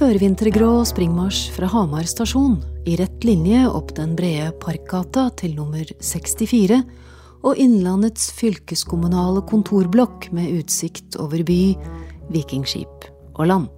Førvintergrå 0.00 0.78
springmarsj 0.88 1.50
fra 1.52 1.66
Hamar 1.68 2.06
stasjon, 2.08 2.54
i 2.88 2.94
rett 2.96 3.24
linje 3.26 3.66
opp 3.68 3.90
den 3.98 4.14
brede 4.16 4.46
Parkgata 4.62 5.26
til 5.36 5.52
nummer 5.58 5.84
64, 6.00 6.78
og 7.44 7.60
Innlandets 7.60 8.30
fylkeskommunale 8.38 9.42
kontorblokk 9.50 10.30
med 10.32 10.54
utsikt 10.56 11.18
over 11.20 11.44
by, 11.44 11.74
vikingskip 12.32 13.10
og 13.34 13.50
land. 13.52 13.68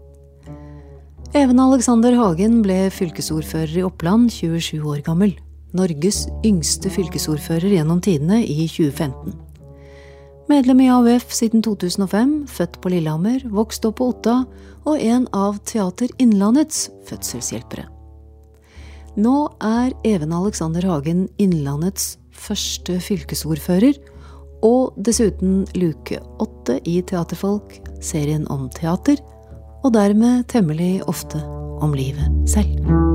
Even 1.35 1.59
Alexander 1.59 2.15
Hagen 2.15 2.61
ble 2.63 2.85
fylkesordfører 2.95 3.81
i 3.81 3.87
Oppland 3.89 4.31
27 4.31 4.79
år 4.79 5.03
gammel. 5.03 5.35
Norges 5.75 6.29
yngste 6.47 6.93
fylkesordfører 6.95 7.81
gjennom 7.81 7.99
tidene 8.05 8.45
i 8.47 8.69
2015. 8.71 9.35
Medlem 10.51 10.81
i 10.81 10.89
AUF 10.91 11.31
siden 11.33 11.63
2005, 11.63 12.33
født 12.51 12.81
på 12.83 12.91
Lillehammer, 12.91 13.45
vokst 13.55 13.85
opp 13.87 14.01
på 14.01 14.09
Otta 14.11 14.43
og 14.83 14.99
en 14.99 15.29
av 15.37 15.61
Teater 15.69 16.11
Innlandets 16.23 16.89
fødselshjelpere. 17.07 17.87
Nå 19.23 19.37
er 19.63 19.93
Even 20.09 20.33
Alexander 20.35 20.87
Hagen 20.89 21.27
Innlandets 21.43 22.17
første 22.33 22.99
fylkesordfører, 23.05 24.01
og 24.63 24.99
dessuten 24.99 25.65
luke 25.75 26.19
åtte 26.43 26.79
i 26.87 27.01
Teaterfolk, 27.07 27.79
serien 28.03 28.47
om 28.51 28.69
teater, 28.71 29.19
og 29.83 29.95
dermed 29.95 30.47
temmelig 30.51 31.01
ofte 31.11 31.43
om 31.83 31.95
livet 31.99 32.51
selv. 32.51 33.12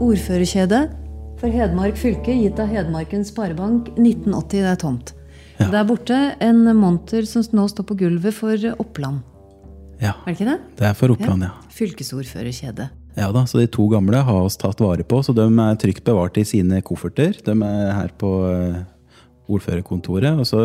Ordførerkjede 0.00 0.78
for 1.40 1.52
Hedmark 1.52 1.96
fylke, 2.00 2.32
gitt 2.32 2.60
av 2.60 2.70
Hedmarkens 2.72 3.28
Sparebank 3.32 3.90
1980. 3.98 4.48
Det 4.52 4.70
er 4.70 4.78
tomt. 4.80 5.12
Ja. 5.60 5.66
Det 5.68 5.76
er 5.82 5.88
borte 5.88 6.20
en 6.40 6.62
monter 6.78 7.26
som 7.28 7.44
nå 7.56 7.66
står 7.68 7.84
på 7.90 7.96
gulvet 8.00 8.32
for 8.36 8.56
Oppland. 8.80 9.20
Ja, 10.00 10.14
Er 10.24 10.32
det 10.32 10.38
ikke 10.38 10.48
det? 10.48 10.58
det 10.78 10.86
er 10.88 10.94
for 10.96 11.12
Oppland, 11.12 11.44
ja. 11.44 11.50
Fylkesordførerkjede. 11.76 12.88
Ja 13.18 13.28
da, 13.34 13.42
så 13.44 13.58
De 13.60 13.66
to 13.68 13.88
gamle 13.92 14.16
har 14.24 14.40
oss 14.46 14.56
tatt 14.56 14.80
vare 14.80 15.04
på, 15.04 15.20
så 15.20 15.34
de 15.36 15.44
er 15.44 15.76
trygt 15.76 16.04
bevart 16.06 16.38
i 16.40 16.44
sine 16.48 16.80
kofferter. 16.80 17.36
De 17.44 17.52
er 17.52 17.92
her 17.92 18.08
på 18.16 18.30
eh, 18.48 18.80
ordførerkontoret. 19.52 20.38
Og 20.40 20.46
så 20.48 20.62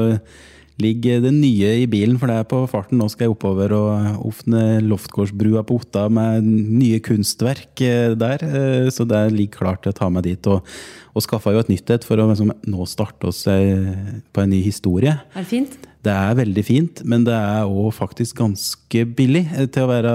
ligger 0.81 1.21
det 1.23 1.31
nye 1.31 1.69
i 1.81 1.87
bilen, 1.87 2.17
for 2.19 2.27
det 2.27 2.35
er 2.41 2.47
på 2.51 2.59
farten. 2.67 2.99
Nå 2.99 3.07
skal 3.11 3.27
jeg 3.29 3.35
oppover 3.35 3.71
og 3.77 4.25
åpne 4.27 4.81
Loftgårdsbrua 4.83 5.63
på 5.67 5.77
Otta 5.79 6.07
med 6.11 6.43
nye 6.43 6.99
kunstverk 7.03 7.79
eh, 7.85 8.11
der. 8.19 8.43
eh, 8.43 8.89
Så 8.91 9.07
det 9.07 9.21
ligger 9.31 9.61
klart 9.61 9.83
til 9.85 9.93
å 9.93 9.97
ta 10.01 10.09
meg 10.11 10.27
dit. 10.27 10.47
Og, 10.51 10.67
og 11.15 11.23
skaffa 11.23 11.53
jo 11.55 11.63
et 11.63 11.71
nytt 11.71 11.89
et 11.95 12.03
for 12.07 12.19
å 12.19 12.27
liksom, 12.31 12.51
nå 12.67 12.87
starte 12.91 13.31
oss 13.31 13.45
eh, 13.47 14.19
på 14.35 14.43
en 14.43 14.51
ny 14.51 14.59
historie. 14.65 15.15
Er 15.33 15.43
det 15.45 15.51
fint? 15.51 15.77
Det 16.05 16.13
er 16.13 16.35
veldig 16.37 16.61
fint, 16.67 16.99
men 17.09 17.23
det 17.25 17.33
er 17.33 17.65
òg 17.65 17.87
faktisk 17.97 18.37
ganske 18.37 19.05
billig 19.17 19.47
til 19.73 19.87
å 19.87 19.89
være 19.89 20.11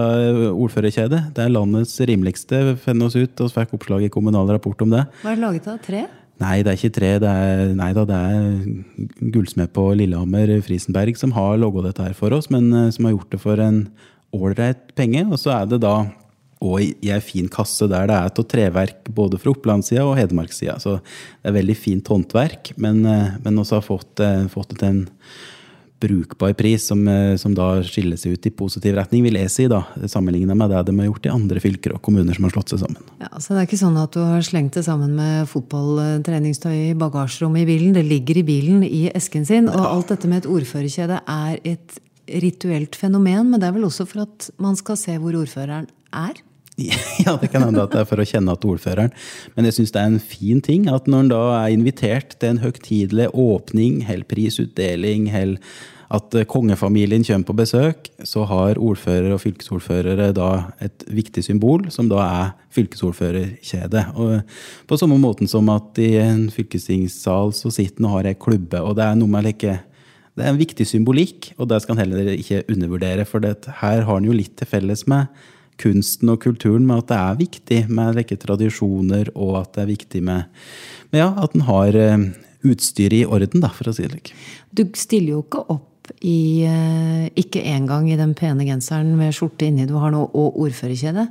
ordførerkjede. 0.52 1.18
Det 1.34 1.42
er 1.42 1.50
landets 1.50 1.96
rimeligste, 2.06 2.60
finner 2.84 3.08
oss 3.08 3.16
ut. 3.18 3.40
og 3.42 3.50
fikk 3.50 3.74
oppslag 3.74 4.04
i 4.06 4.12
Kommunal 4.12 4.46
Rapport 4.54 4.84
om 4.86 4.92
det. 4.94 5.02
Hva 5.24 5.32
er 5.32 5.40
det 5.40 5.42
laget 5.48 5.66
av? 5.72 5.80
Tre? 5.82 6.04
Nei, 6.40 6.60
det 6.64 6.72
er 6.72 6.78
ikke 6.78 6.94
tre. 6.96 7.10
Det 7.20 7.30
er, 7.30 7.66
nei 7.76 7.90
da, 7.96 8.06
det 8.08 8.16
er 8.16 9.26
gullsmed 9.34 9.74
på 9.76 9.90
Lillehammer, 9.98 10.54
Frisenberg, 10.64 11.18
som 11.20 11.34
har 11.36 11.60
logga 11.60 11.84
dette 11.90 12.06
her 12.06 12.16
for 12.16 12.32
oss, 12.36 12.48
men 12.52 12.70
eh, 12.72 12.88
som 12.94 13.06
har 13.06 13.18
gjort 13.18 13.34
det 13.34 13.42
for 13.42 13.60
en 13.60 13.82
ålreit 14.36 14.94
penge. 14.96 15.26
Og 15.28 15.40
så 15.42 15.52
er 15.58 15.68
det 15.68 15.82
da 15.84 15.98
og 16.60 16.82
i 16.84 17.08
ei 17.08 17.20
fin 17.24 17.48
kasse 17.48 17.86
der 17.88 18.08
det 18.10 18.16
er 18.16 18.32
til 18.36 18.46
treverk 18.52 19.06
både 19.16 19.38
fra 19.40 19.52
Opplandssida 19.54 20.04
og 20.04 20.18
Hedmarkssida. 20.18 20.76
Så 20.82 20.98
det 21.00 21.48
er 21.48 21.56
veldig 21.56 21.76
fint 21.78 22.10
håndverk, 22.12 22.74
men, 22.76 23.00
eh, 23.08 23.38
men 23.44 23.60
også 23.62 23.80
har 23.80 23.86
fått, 23.86 24.20
eh, 24.20 24.44
fått 24.52 24.76
til 24.76 24.88
en 24.88 25.08
brukbar 26.00 26.54
pris, 26.58 26.86
som, 26.86 27.06
eh, 27.08 27.36
som 27.36 27.54
da 27.54 27.82
skiller 27.86 28.18
seg 28.20 28.36
ut 28.36 28.48
i 28.48 28.52
positiv 28.54 28.96
retning, 28.96 29.22
vil 29.26 29.38
jeg 29.38 29.52
si, 29.52 29.68
da, 29.70 29.82
sammenligna 30.08 30.56
med 30.56 30.72
det 30.72 30.84
de 30.88 30.96
har 30.98 31.10
gjort 31.10 31.28
i 31.28 31.32
andre 31.34 31.62
fylker 31.62 31.94
og 31.94 32.02
kommuner 32.02 32.36
som 32.36 32.48
har 32.48 32.54
slått 32.56 32.74
seg 32.74 32.82
sammen. 32.84 33.08
Ja, 33.20 33.30
så 33.38 33.54
Det 33.54 33.60
er 33.60 33.68
ikke 33.68 33.84
sånn 33.84 34.02
at 34.02 34.12
du 34.12 34.20
har 34.24 34.40
slengt 34.40 34.74
det 34.74 34.84
sammen 34.86 35.14
med 35.14 35.48
fotballtreningstøy 35.48 36.90
i 36.90 36.98
bagasjerommet 36.98 37.62
i 37.62 37.70
bilen. 37.70 37.92
Det 37.92 38.06
ligger 38.06 38.40
i 38.40 38.46
bilen 38.46 38.84
i 38.84 39.10
esken 39.14 39.46
sin. 39.46 39.68
Og 39.68 39.84
alt 39.84 40.08
dette 40.08 40.28
med 40.28 40.44
et 40.44 40.50
ordførerkjede 40.50 41.20
er 41.26 41.58
et 41.64 41.98
rituelt 42.40 42.94
fenomen, 42.96 43.50
men 43.50 43.60
det 43.60 43.68
er 43.68 43.74
vel 43.74 43.88
også 43.88 44.06
for 44.06 44.22
at 44.22 44.50
man 44.62 44.76
skal 44.76 44.96
se 44.96 45.16
hvor 45.18 45.34
ordføreren 45.34 45.88
er? 46.14 46.38
Ja, 47.26 47.36
det 47.40 47.50
kan 47.52 47.64
hende 47.66 47.84
at 47.84 47.94
det 47.94 48.02
er 48.02 48.08
for 48.08 48.22
å 48.22 48.26
kjenne 48.26 48.56
at 48.56 48.66
ordføreren. 48.66 49.14
Men 49.56 49.68
jeg 49.68 49.78
syns 49.78 49.94
det 49.94 50.02
er 50.02 50.10
en 50.14 50.20
fin 50.22 50.60
ting 50.64 50.88
at 50.92 51.08
når 51.10 51.26
en 51.26 51.32
da 51.34 51.44
er 51.60 51.76
invitert 51.76 52.36
til 52.38 52.54
en 52.54 52.62
høytidelig 52.64 53.30
åpning, 53.36 54.02
hell 54.08 54.24
prisutdeling, 54.28 55.28
hell 55.34 55.58
at 56.10 56.34
kongefamilien 56.50 57.22
kommer 57.22 57.46
på 57.46 57.54
besøk, 57.60 58.08
så 58.26 58.42
har 58.50 58.80
ordfører 58.82 59.30
og 59.30 59.44
fylkesordførere 59.44 60.32
da 60.34 60.48
et 60.82 61.04
viktig 61.06 61.44
symbol, 61.46 61.84
som 61.94 62.08
da 62.10 62.24
er 62.24 62.48
fylkesordførerkjedet. 62.74 64.02
Og 64.18 64.40
på 64.90 64.98
samme 64.98 65.20
måten 65.22 65.50
som 65.50 65.70
at 65.70 66.00
i 66.02 66.16
en 66.18 66.48
fylkestingssal 66.50 67.54
så 67.54 67.70
sitter 67.70 68.02
en 68.02 68.10
og 68.10 68.16
har 68.16 68.32
ei 68.32 68.34
klubbe, 68.34 68.82
og 68.82 68.98
det 68.98 69.06
er 69.06 69.20
noe 69.20 69.30
med 69.30 69.46
like 69.46 69.78
det 70.38 70.46
er 70.46 70.54
en 70.54 70.60
viktig 70.60 70.86
symbolikk, 70.86 71.50
og 71.58 71.68
det 71.68 71.80
skal 71.82 71.96
en 71.96 72.00
heller 72.04 72.28
ikke 72.32 72.62
undervurdere. 72.70 73.26
For 73.28 73.44
her 73.44 74.04
har 74.06 74.20
en 74.20 74.28
jo 74.28 74.32
litt 74.32 74.54
til 74.56 74.68
felles 74.70 75.02
med 75.10 75.26
kunsten 75.80 76.32
og 76.32 76.40
kulturen, 76.42 76.86
med 76.88 77.04
at 77.04 77.10
det 77.10 77.18
er 77.18 77.40
viktig 77.40 77.80
med 77.92 78.16
like 78.18 78.38
tradisjoner, 78.40 79.30
og 79.34 79.60
at 79.62 79.76
det 79.76 79.84
er 79.84 79.92
viktig 79.92 80.22
med, 80.26 80.64
med 81.12 81.22
ja, 81.22 81.30
at 81.40 81.54
en 81.56 81.66
har 81.68 81.96
eh, 81.96 82.26
utstyret 82.66 83.22
i 83.22 83.26
orden, 83.28 83.62
da, 83.62 83.70
for 83.74 83.90
å 83.90 83.94
si 83.96 84.04
det 84.06 84.12
slik. 84.12 84.34
Du 84.72 84.84
stiller 84.98 85.36
jo 85.36 85.44
ikke 85.46 85.64
opp 85.76 85.86
i 86.26 86.66
eh, 86.66 87.26
Ikke 87.38 87.62
engang 87.70 88.08
i 88.10 88.16
den 88.18 88.32
pene 88.34 88.64
genseren 88.66 89.12
med 89.14 89.34
skjorte 89.36 89.68
inni 89.68 89.86
du 89.86 89.94
har 90.02 90.10
nå, 90.10 90.24
og 90.34 90.58
ordførerkjede. 90.64 91.28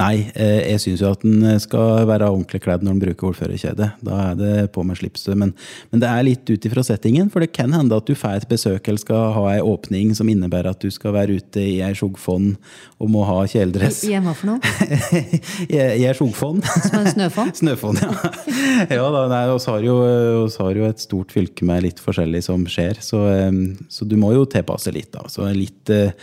Nei, 0.00 0.28
eh, 0.34 0.72
jeg 0.72 0.82
syns 0.84 1.04
jo 1.04 1.12
at 1.12 1.26
en 1.26 1.60
skal 1.62 2.06
være 2.08 2.30
ordentlig 2.30 2.62
kledd 2.64 2.84
når 2.84 2.96
en 2.96 3.02
bruker 3.02 3.30
ordførerkjede. 3.32 3.90
Da 4.04 4.20
er 4.30 4.38
det 4.38 4.54
på 4.74 4.84
med 4.86 4.98
slipset. 5.00 5.34
Men, 5.38 5.54
men 5.92 6.02
det 6.02 6.10
er 6.10 6.26
litt 6.26 6.48
ut 6.48 6.68
ifra 6.68 6.84
settingen, 6.86 7.30
for 7.32 7.44
det 7.44 7.52
kan 7.56 7.72
hende 7.74 7.98
at 7.98 8.08
du 8.08 8.16
får 8.18 8.42
et 8.42 8.48
besøk 8.50 8.88
eller 8.88 9.02
skal 9.02 9.36
ha 9.36 9.44
ei 9.54 9.60
åpning 9.64 10.14
som 10.18 10.30
innebærer 10.30 10.72
at 10.72 10.82
du 10.82 10.90
skal 10.92 11.16
være 11.16 11.38
ute 11.40 11.62
i 11.62 11.78
ei 11.84 11.92
skjogfonn 11.96 12.54
og 13.02 13.12
må 13.12 13.24
ha 13.28 13.40
kjeledress. 13.50 14.02
I, 14.08 14.14
en 14.18 14.28
hva 14.28 14.34
for 14.38 14.52
noe? 14.52 14.74
I 15.72 16.06
ei 16.06 16.12
skjogfonn. 16.16 16.62
Som 16.88 17.00
en 17.02 17.10
snøfonn? 17.12 17.52
Snøfonn, 17.62 18.00
ja. 18.02 18.32
ja 18.98 19.08
da, 19.14 19.24
nei, 19.30 19.44
oss 19.52 19.68
har, 19.70 19.82
jo, 19.84 19.98
oss 20.44 20.58
har 20.62 20.76
jo 20.78 20.88
et 20.88 21.02
stort 21.02 21.34
fylke 21.34 21.66
med 21.68 21.84
litt 21.86 22.02
forskjellig 22.02 22.44
som 22.46 22.64
skjer, 22.70 23.00
så, 23.04 23.24
eh, 23.32 23.50
så 23.92 24.08
du 24.08 24.16
må 24.20 24.32
jo 24.36 24.46
tilpasse 24.50 24.92
litt. 24.94 25.12
da. 25.14 25.26
Så 25.32 25.48
litt, 25.56 25.90
eh, 25.92 26.14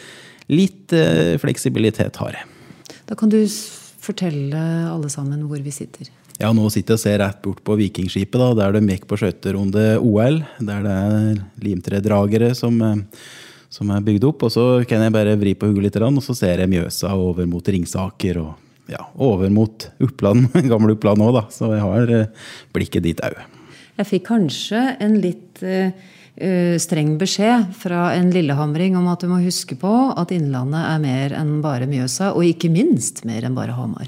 litt 0.51 0.95
eh, 0.95 1.35
fleksibilitet 1.41 2.21
har 2.23 2.39
jeg. 2.39 2.58
Da 3.09 3.15
kan 3.17 3.31
du 3.33 3.41
fortelle 3.99 4.61
alle 4.85 5.09
sammen 5.09 5.41
hvor 5.49 5.61
vi 5.65 5.73
sitter. 5.73 6.11
Ja, 6.39 6.53
nå 6.55 6.69
sitter 6.71 6.93
jeg 6.93 6.99
og 6.99 7.01
ser 7.01 7.19
rett 7.19 7.41
bort 7.43 7.63
på 7.67 7.75
Vikingskipet, 7.79 8.37
da, 8.39 8.53
der 8.55 8.77
de 8.77 8.93
gikk 8.93 9.09
på 9.09 9.17
skøyterunde 9.19 9.97
OL. 9.97 10.39
Der 10.61 10.85
det 10.85 10.93
er 10.93 11.41
limtredragere 11.65 12.53
som, 12.55 12.77
eh, 12.85 13.01
som 13.73 13.89
er 13.91 14.05
bygd 14.05 14.29
opp. 14.29 14.45
Og 14.47 14.53
så 14.53 14.65
kan 14.87 15.03
jeg 15.03 15.15
bare 15.17 15.35
vri 15.41 15.55
på 15.57 15.67
hodet 15.67 15.89
litt, 15.89 15.99
og 15.99 16.23
så 16.23 16.37
ser 16.37 16.61
jeg 16.61 16.71
Mjøsa 16.71 17.11
over 17.17 17.49
mot 17.49 17.65
Ringsaker. 17.65 18.39
Og 18.45 18.93
ja, 18.93 19.01
over 19.17 19.49
mot 19.49 19.89
Uppland, 19.99 20.53
gamle 20.71 20.95
Uppland 20.95 21.25
òg, 21.25 21.33
da. 21.41 21.43
Så 21.51 21.73
jeg 21.73 21.83
har 21.83 22.15
eh, 22.21 22.47
blikket 22.77 23.09
dit 23.09 23.25
òg. 23.25 23.41
Jeg 23.99 24.07
fikk 24.13 24.29
kanskje 24.29 24.85
en 25.03 25.17
litt 25.19 25.65
eh, 25.65 25.91
streng 26.79 27.17
beskjed 27.19 27.73
fra 27.75 28.13
en 28.15 28.31
lillehamring 28.31 28.95
om 28.97 29.09
at 29.11 29.21
du 29.21 29.27
må 29.31 29.41
huske 29.43 29.75
på 29.79 29.91
at 30.17 30.31
Innlandet 30.31 30.79
er 30.79 31.03
mer 31.03 31.35
enn 31.35 31.59
bare 31.65 31.89
Mjøsa, 31.89 32.31
og 32.31 32.47
ikke 32.47 32.71
minst 32.71 33.25
mer 33.27 33.43
enn 33.47 33.57
bare 33.57 33.75
Hamar. 33.75 34.07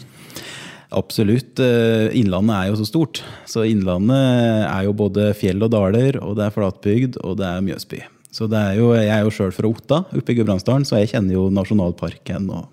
Absolutt. 0.91 1.59
eh, 1.59 2.11
Innlandet 2.19 2.55
er 2.55 2.71
jo 2.71 2.79
så 2.81 2.87
stort. 2.87 3.23
Så 3.47 3.63
Innlandet 3.67 4.65
er 4.67 4.83
jo 4.87 4.93
både 4.93 5.31
fjell 5.39 5.63
og 5.63 5.71
daler, 5.71 6.19
og 6.19 6.35
det 6.35 6.47
er 6.47 6.55
flatbygd, 6.55 7.21
og 7.23 7.37
det 7.39 7.47
er 7.47 7.63
Mjøsby. 7.63 8.01
Så 8.31 8.47
det 8.51 8.59
er 8.59 8.75
jo, 8.79 8.93
Jeg 8.93 9.09
er 9.11 9.23
jo 9.23 9.31
sjøl 9.31 9.51
fra 9.51 9.67
Otta, 9.67 10.03
oppe 10.11 10.31
i 10.31 10.35
Gudbrandsdalen, 10.35 10.85
så 10.87 10.99
jeg 10.99 11.11
kjenner 11.15 11.33
jo 11.35 11.49
nasjonalparken. 11.49 12.49
og 12.51 12.69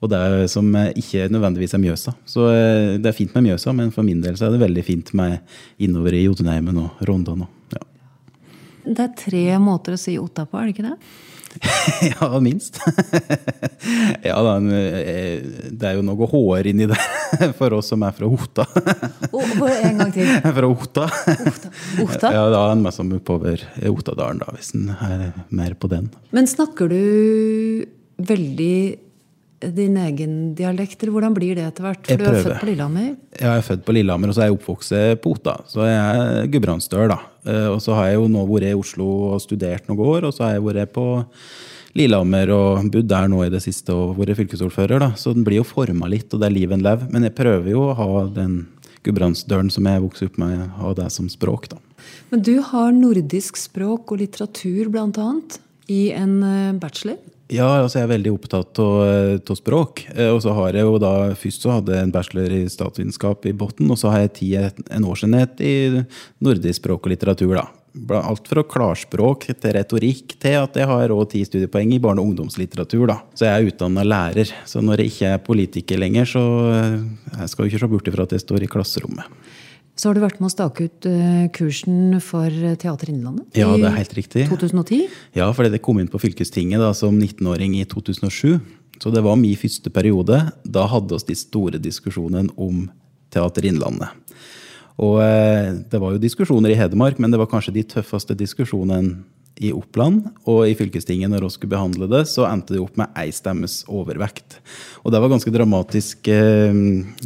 og 0.00 0.10
det 0.12 0.18
er 0.18 0.46
som 0.46 0.68
eh, 0.78 0.92
ikke 0.94 1.26
nødvendigvis 1.26 1.74
er 1.74 1.80
Mjøsa. 1.82 2.12
Så 2.24 2.46
eh, 2.52 2.98
det 3.02 3.10
er 3.10 3.16
fint 3.16 3.34
med 3.34 3.48
Mjøsa, 3.48 3.72
men 3.74 3.90
for 3.90 4.06
min 4.06 4.20
del 4.22 4.36
så 4.38 4.46
er 4.46 4.54
det 4.54 4.62
veldig 4.62 4.84
fint 4.86 5.10
med 5.18 5.40
innover 5.82 6.14
i 6.14 6.22
Jotunheimen 6.22 6.78
og 6.78 7.02
Rondane. 7.08 7.48
ja. 7.74 7.82
Det 8.88 9.04
er 9.04 9.16
tre 9.18 9.46
måter 9.60 9.96
å 9.96 10.00
si 10.00 10.16
Otta 10.20 10.46
på, 10.48 10.58
er 10.58 10.68
det 10.68 10.76
ikke 10.76 10.88
det? 10.88 10.96
ja, 12.20 12.40
minst. 12.40 12.78
ja 14.28 14.36
da, 14.44 14.54
eh, 14.76 15.42
det 15.70 15.88
er 15.88 15.96
jo 15.96 16.04
noe 16.06 16.28
hår 16.30 16.68
inni 16.70 16.88
der 16.90 17.02
for 17.58 17.78
oss 17.78 17.90
som 17.92 18.04
er 18.06 18.14
fra 18.16 18.28
Otta. 18.28 18.66
Og, 19.32 19.42
og 19.42 19.66
en 19.72 20.02
gang 20.02 20.12
til. 20.14 20.30
fra 20.44 20.70
Otta. 20.70 21.08
Otta? 22.04 22.32
Ja, 22.34 22.46
da 22.52 22.62
er 22.62 22.76
en 22.76 22.84
mest 22.84 23.00
som 23.00 23.12
oppover 23.16 23.64
Ottadalen, 23.90 24.42
da, 24.44 24.52
hvis 24.56 24.74
en 24.78 24.92
er 24.94 25.28
mer 25.48 25.76
på 25.78 25.90
den. 25.92 26.10
Men 26.36 26.50
snakker 26.50 26.92
du 26.92 27.00
veldig 28.18 28.78
din 29.60 29.96
egen 29.96 30.54
dialekt, 30.54 31.02
eller 31.02 31.12
hvordan 31.16 31.34
blir 31.34 31.54
det 31.58 31.64
etter 31.66 31.82
hvert? 31.82 32.04
For 32.06 32.12
Jeg 32.14 32.18
du 32.18 32.24
er 32.24 32.30
prøver. 32.30 32.44
født 32.48 32.60
på 32.60 32.66
Lillehammer. 32.70 33.08
Jeg 33.40 33.48
er 33.58 33.62
født 33.66 33.84
på 33.84 33.94
Lillehammer, 33.96 34.28
og 34.28 34.34
så 34.34 34.42
er 34.44 34.46
jeg 34.50 34.58
oppvokst 34.58 34.92
på 35.24 35.32
Otta. 35.34 35.54
Så 35.66 35.86
jeg 35.88 35.98
er 35.98 36.46
gudbrandsdøl, 36.52 37.08
da. 37.08 37.18
Eh, 37.46 37.66
Og 37.74 37.80
så 37.82 37.94
har 37.94 38.06
jeg 38.08 38.14
jo 38.20 38.28
nå 38.28 38.46
vært 38.46 38.68
i 38.70 38.74
Oslo 38.78 39.08
og 39.34 39.40
studert 39.42 39.88
noen 39.88 39.98
år, 40.04 40.24
og 40.28 40.32
så 40.34 40.44
har 40.46 40.52
jeg 40.54 40.62
vært 40.68 40.92
på 40.92 41.06
Lillehammer 41.98 42.50
og 42.54 42.90
bodd 42.92 43.08
der 43.10 43.28
nå 43.28 43.42
i 43.46 43.50
det 43.50 43.62
siste 43.64 43.90
og 43.96 44.16
vært 44.20 44.36
fylkesordfører, 44.38 45.00
da. 45.00 45.10
Så 45.18 45.32
den 45.34 45.44
blir 45.46 45.58
jo 45.62 45.64
forma 45.66 46.06
litt, 46.10 46.32
og 46.34 46.40
det 46.40 46.46
er 46.50 46.54
liv 46.54 46.72
en 46.72 46.84
lev. 46.84 47.06
Men 47.10 47.22
jeg 47.26 47.34
prøver 47.34 47.70
jo 47.72 47.86
å 47.88 47.96
ha 47.98 48.26
den 48.28 48.66
gudbrandsdølen 49.06 49.70
som 49.72 49.86
jeg 49.88 50.02
vokste 50.04 50.26
opp 50.28 50.38
med, 50.38 50.68
ha 50.78 50.92
det 50.98 51.08
som 51.14 51.28
språk, 51.32 51.68
da. 51.72 51.78
Men 52.30 52.42
du 52.44 52.60
har 52.62 52.92
nordisk 52.92 53.56
språk 53.56 54.12
og 54.12 54.20
litteratur, 54.22 54.88
blant 54.92 55.18
annet, 55.18 55.58
i 55.88 56.10
en 56.12 56.42
eh, 56.44 56.72
bachelor. 56.78 57.16
Ja, 57.48 57.66
altså 57.80 58.02
jeg 58.02 58.04
er 58.04 58.10
veldig 58.12 58.32
opptatt 58.34 58.78
av 58.82 58.96
eh, 59.08 59.52
språk. 59.56 60.02
Eh, 60.12 60.28
Og 60.34 60.42
så 60.44 60.52
har 60.52 60.76
jeg 60.76 60.84
jo 60.84 60.98
da, 61.00 61.12
Først 61.38 61.64
så 61.64 61.78
hadde 61.78 61.94
jeg 61.96 62.04
en 62.04 62.12
bachelor 62.12 62.52
i 62.52 62.62
statsvitenskap 62.68 63.46
i 63.48 63.54
bunnen, 63.56 63.88
og 63.94 63.96
så 64.00 64.12
har 64.12 64.26
jeg 64.26 64.34
ti, 64.36 64.48
en 64.58 65.06
årsenhet 65.08 65.60
i 65.64 65.74
nordisk 66.44 66.82
språk 66.82 67.08
og 67.08 67.14
litteratur. 67.14 67.54
da. 67.56 67.66
Alt 68.20 68.46
fra 68.46 68.62
klarspråk 68.62 69.48
til 69.48 69.72
retorikk 69.74 70.36
til 70.38 70.58
at 70.60 70.76
jeg 70.76 70.86
har 70.86 71.08
også 71.08 71.30
ti 71.32 71.40
studiepoeng 71.48 71.94
i 71.96 71.98
barne- 71.98 72.20
og 72.20 72.28
ungdomslitteratur. 72.34 73.06
da. 73.08 73.16
Så 73.34 73.48
jeg 73.48 73.54
er 73.56 73.72
utdanna 73.72 74.04
lærer. 74.04 74.52
Så 74.68 74.84
når 74.84 75.00
jeg 75.00 75.14
ikke 75.14 75.32
er 75.32 75.38
politiker 75.38 75.98
lenger, 76.04 76.28
så 76.28 76.44
eh, 76.74 77.00
jeg 77.40 77.48
skal 77.48 77.64
jo 77.64 77.70
ikke 77.72 77.80
se 77.80 77.88
bort 77.88 78.12
ifra 78.12 78.28
at 78.28 78.36
jeg 78.36 78.44
står 78.44 78.62
i 78.62 78.70
klasserommet. 78.76 79.24
Så 79.98 80.08
har 80.08 80.14
du 80.14 80.22
vært 80.22 80.38
med 80.38 80.46
å 80.46 80.52
stake 80.52 80.86
ut 80.86 81.06
eh, 81.10 81.46
kursen 81.54 82.20
for 82.22 82.54
Teater 82.78 83.10
Innlandet 83.10 83.58
Ja, 83.58 83.72
det 83.74 83.88
er 83.88 83.96
helt 83.96 84.14
riktig. 84.14 84.44
2010. 84.46 85.08
Ja, 85.34 85.48
fordi 85.50 85.72
det 85.74 85.82
kom 85.82 85.98
inn 85.98 86.10
på 86.10 86.20
fylkestinget 86.22 86.78
da, 86.78 86.92
som 86.94 87.18
19-åring 87.18 87.74
i 87.80 87.82
2007. 87.90 88.60
Så 89.02 89.10
det 89.14 89.24
var 89.26 89.38
min 89.38 89.58
første 89.58 89.90
periode. 89.94 90.38
Da 90.62 90.86
hadde 90.90 91.18
vi 91.18 91.32
de 91.32 91.38
store 91.38 91.82
diskusjonene 91.82 92.54
om 92.54 92.86
Teater 93.34 93.66
Innlandet. 93.66 94.14
Og 95.02 95.18
eh, 95.22 95.74
det 95.90 95.98
var 96.02 96.14
jo 96.14 96.22
diskusjoner 96.22 96.74
i 96.74 96.78
Hedmark, 96.78 97.18
men 97.18 97.34
det 97.34 97.42
var 97.42 97.50
kanskje 97.50 97.74
de 97.74 97.86
tøffeste 97.96 98.38
diskusjonene 98.38 99.18
i 99.60 99.72
Oppland. 99.74 100.28
Og 100.48 100.64
i 100.68 100.76
fylkestinget, 100.78 101.30
når 101.32 101.46
vi 101.46 101.50
skulle 101.54 101.74
behandle 101.74 102.08
det, 102.10 102.24
så 102.30 102.46
endte 102.48 102.76
det 102.76 102.82
opp 102.82 102.98
med 103.00 103.12
ei 103.18 103.28
stemmes 103.34 103.80
overvekt. 103.90 104.60
Og 105.04 105.14
det 105.14 105.22
var 105.22 105.32
ganske 105.32 105.52
dramatiske 105.54 106.38
eh, 106.38 106.80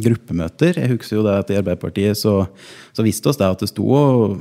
gruppemøter. 0.07 0.81
Jeg 0.81 0.95
husker 0.95 1.19
jo 1.19 1.27
det 1.27 1.37
at 1.43 1.53
i 1.53 1.59
Arbeiderpartiet 1.61 2.19
så, 2.19 2.41
så 2.95 3.05
visste 3.05 3.31
oss 3.31 3.41
det 3.41 3.49
at 3.49 3.65
det 3.65 3.71
sto 3.71 3.87
og 3.93 4.37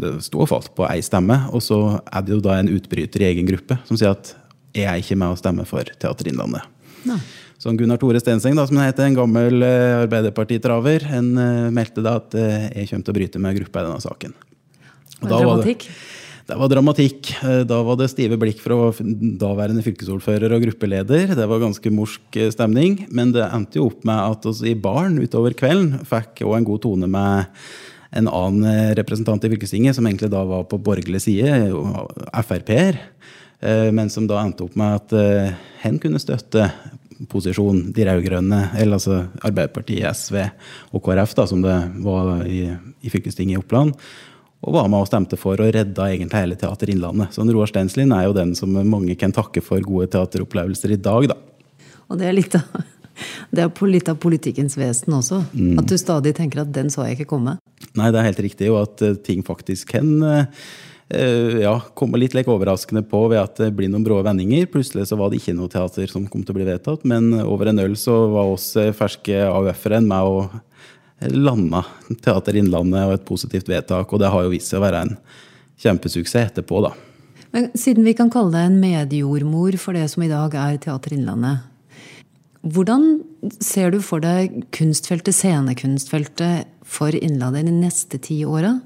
det 0.00 0.12
sto 0.24 0.40
og 0.40 0.48
falt 0.48 0.70
på 0.76 0.86
ei 0.88 1.02
stemme, 1.04 1.36
og 1.52 1.60
så 1.64 1.98
er 2.06 2.24
det 2.24 2.36
jo 2.36 2.42
da 2.44 2.56
en 2.56 2.70
utbryter 2.72 3.24
i 3.24 3.30
egen 3.32 3.48
gruppe 3.48 3.76
som 3.88 3.98
sier 3.98 4.14
at 4.14 4.32
jeg 4.76 4.86
er 4.88 5.02
ikke 5.02 5.18
med 5.18 5.34
å 5.34 5.40
stemme 5.40 5.66
for 5.68 5.88
Teater 6.00 6.30
Innlandet. 6.30 6.64
Nei. 7.08 7.18
Så 7.56 7.72
Gunnar 7.72 7.96
Tore 8.00 8.20
Stenseng, 8.20 8.56
da, 8.58 8.66
som 8.68 8.76
han 8.76 8.90
heter, 8.90 9.06
en 9.08 9.16
gammel 9.16 9.64
eh, 9.64 10.02
Arbeiderpartitraver, 10.02 11.06
han 11.08 11.30
eh, 11.40 11.70
meldte 11.72 12.04
da 12.04 12.18
at 12.20 12.36
eh, 12.36 12.66
jeg 12.82 12.90
kommer 12.90 13.06
til 13.06 13.14
å 13.14 13.16
bryte 13.16 13.40
med 13.42 13.56
gruppa 13.56 13.80
i 13.80 13.86
denne 13.88 14.04
saken. 14.04 14.36
Og 15.16 15.24
det 15.24 15.32
var 15.32 15.46
dramatikk? 15.46 15.86
det 15.88 16.15
var 16.54 16.70
dramatikk. 16.70 17.32
Eh, 17.42 17.64
Da 17.66 17.80
var 17.82 17.96
det 17.98 18.10
stive 18.12 18.38
blikk 18.38 18.60
fra 18.62 18.92
daværende 18.94 19.82
fylkesordfører 19.82 20.52
og 20.54 20.62
gruppeleder. 20.62 21.34
Det 21.34 21.46
var 21.48 21.62
ganske 21.62 21.90
morsk 21.90 22.36
eh, 22.38 22.52
stemning. 22.54 23.06
Men 23.10 23.32
det 23.34 23.48
endte 23.50 23.80
jo 23.80 23.88
opp 23.90 24.04
med 24.06 24.14
at 24.14 24.46
vi 24.62 24.70
i 24.70 24.78
baren 24.78 25.18
utover 25.18 25.56
kvelden 25.58 26.04
fikk 26.06 26.44
òg 26.46 26.58
en 26.60 26.68
god 26.68 26.82
tone 26.86 27.08
med 27.10 27.46
en 28.16 28.30
annen 28.30 28.68
eh, 28.70 28.94
representant 28.94 29.42
i 29.42 29.50
fylkestinget, 29.50 29.96
som 29.96 30.06
egentlig 30.06 30.30
da 30.30 30.44
var 30.46 30.68
på 30.70 30.78
borgerlig 30.78 31.24
side, 31.26 31.50
Frp-er. 32.46 33.02
Men 33.90 34.10
som 34.12 34.26
da 34.28 34.42
endte 34.44 34.66
opp 34.66 34.74
med 34.76 34.98
at 34.98 35.12
hen 35.80 35.96
kunne 35.98 36.20
støtte 36.20 36.66
posisjon, 37.32 37.86
de 37.96 38.04
rød-grønne, 38.04 38.58
eller 38.76 38.98
altså 38.98 39.22
Arbeiderpartiet, 39.40 40.04
SV 40.12 40.42
og 40.92 41.00
KrF, 41.02 41.32
da, 41.38 41.46
som 41.48 41.62
det 41.64 41.76
var 42.04 42.44
i, 42.44 42.66
i 43.00 43.12
fylkestinget 43.12 43.56
i 43.56 43.62
Oppland. 43.62 43.96
Og 44.66 44.74
var 44.74 44.88
med 44.90 45.04
og 45.04 45.06
stemte 45.06 45.38
for 45.38 45.60
og 45.62 45.72
redda 45.74 46.08
egentlig 46.10 46.42
hele 46.42 46.58
Teater 46.58 46.90
Innlandet. 46.90 47.34
Så 47.34 47.46
Roar 47.46 47.70
Stenslien 47.70 48.10
er 48.14 48.26
jo 48.26 48.34
den 48.34 48.54
som 48.58 48.72
mange 48.74 49.14
kan 49.18 49.34
takke 49.34 49.62
for 49.62 49.82
gode 49.86 50.10
teateropplevelser 50.14 50.96
i 50.96 51.00
dag, 51.00 51.28
da. 51.30 51.36
Og 52.10 52.18
det 52.18 52.26
er 52.26 52.34
litt 52.34 52.56
av, 52.58 52.80
det 53.54 53.62
er 53.62 53.92
litt 53.92 54.10
av 54.10 54.18
politikkens 54.22 54.76
vesen 54.78 55.14
også. 55.14 55.44
Mm. 55.54 55.76
At 55.82 55.90
du 55.90 55.94
stadig 56.00 56.34
tenker 56.38 56.64
at 56.64 56.74
den 56.74 56.90
så 56.92 57.06
jeg 57.06 57.20
ikke 57.20 57.30
komme. 57.36 57.56
Nei, 57.96 58.10
det 58.10 58.20
er 58.20 58.28
helt 58.30 58.42
riktig, 58.48 58.72
og 58.72 58.82
at 58.82 59.06
eh, 59.06 59.16
ting 59.26 59.46
faktisk 59.46 59.94
kan 59.94 60.10
eh, 60.26 61.62
ja, 61.62 61.76
komme 61.94 62.18
litt 62.18 62.34
like 62.34 62.50
overraskende 62.50 63.04
på 63.06 63.22
ved 63.30 63.42
at 63.44 63.62
det 63.62 63.72
blir 63.78 63.90
noen 63.92 64.06
brå 64.06 64.18
vendinger. 64.26 64.66
Plutselig 64.72 65.06
så 65.10 65.18
var 65.20 65.30
det 65.30 65.40
ikke 65.40 65.54
noe 65.54 65.70
teater 65.70 66.10
som 66.10 66.26
kom 66.30 66.42
til 66.42 66.56
å 66.56 66.58
bli 66.58 66.66
vedtatt, 66.66 67.06
men 67.06 67.30
over 67.44 67.70
en 67.70 67.84
øl 67.86 67.94
så 68.00 68.24
var 68.34 68.50
oss 68.56 68.72
eh, 68.80 68.94
ferske 68.96 69.46
AUF-ere 69.46 70.02
med 70.02 70.26
å 70.26 70.48
landa 71.32 71.82
Teater 72.22 72.58
Innlandet 72.60 73.06
og 73.06 73.14
et 73.16 73.28
positivt 73.28 73.70
vedtak, 73.70 74.12
og 74.12 74.20
det 74.20 74.32
har 74.32 74.44
jo 74.44 74.52
vist 74.52 74.72
seg 74.72 74.80
å 74.80 74.86
være 74.86 75.04
en 75.06 75.14
kjempesuksess 75.80 76.50
etterpå, 76.50 76.82
da. 76.84 76.92
Men 77.56 77.70
siden 77.78 78.04
vi 78.04 78.12
kan 78.16 78.28
kalle 78.32 78.52
deg 78.52 78.68
en 78.68 78.80
medjordmor 78.82 79.78
for 79.80 79.96
det 79.96 80.10
som 80.12 80.24
i 80.26 80.30
dag 80.32 80.54
er 80.60 80.76
Teater 80.82 81.14
Innlandet, 81.16 81.64
hvordan 82.66 83.20
ser 83.62 83.92
du 83.94 84.00
for 84.02 84.24
deg 84.24 84.64
kunstfeltet, 84.74 85.36
scenekunstfeltet, 85.36 86.72
for 86.86 87.14
Innlandet 87.14 87.68
de 87.68 87.74
neste 87.74 88.18
ti 88.22 88.40
åra? 88.46 88.76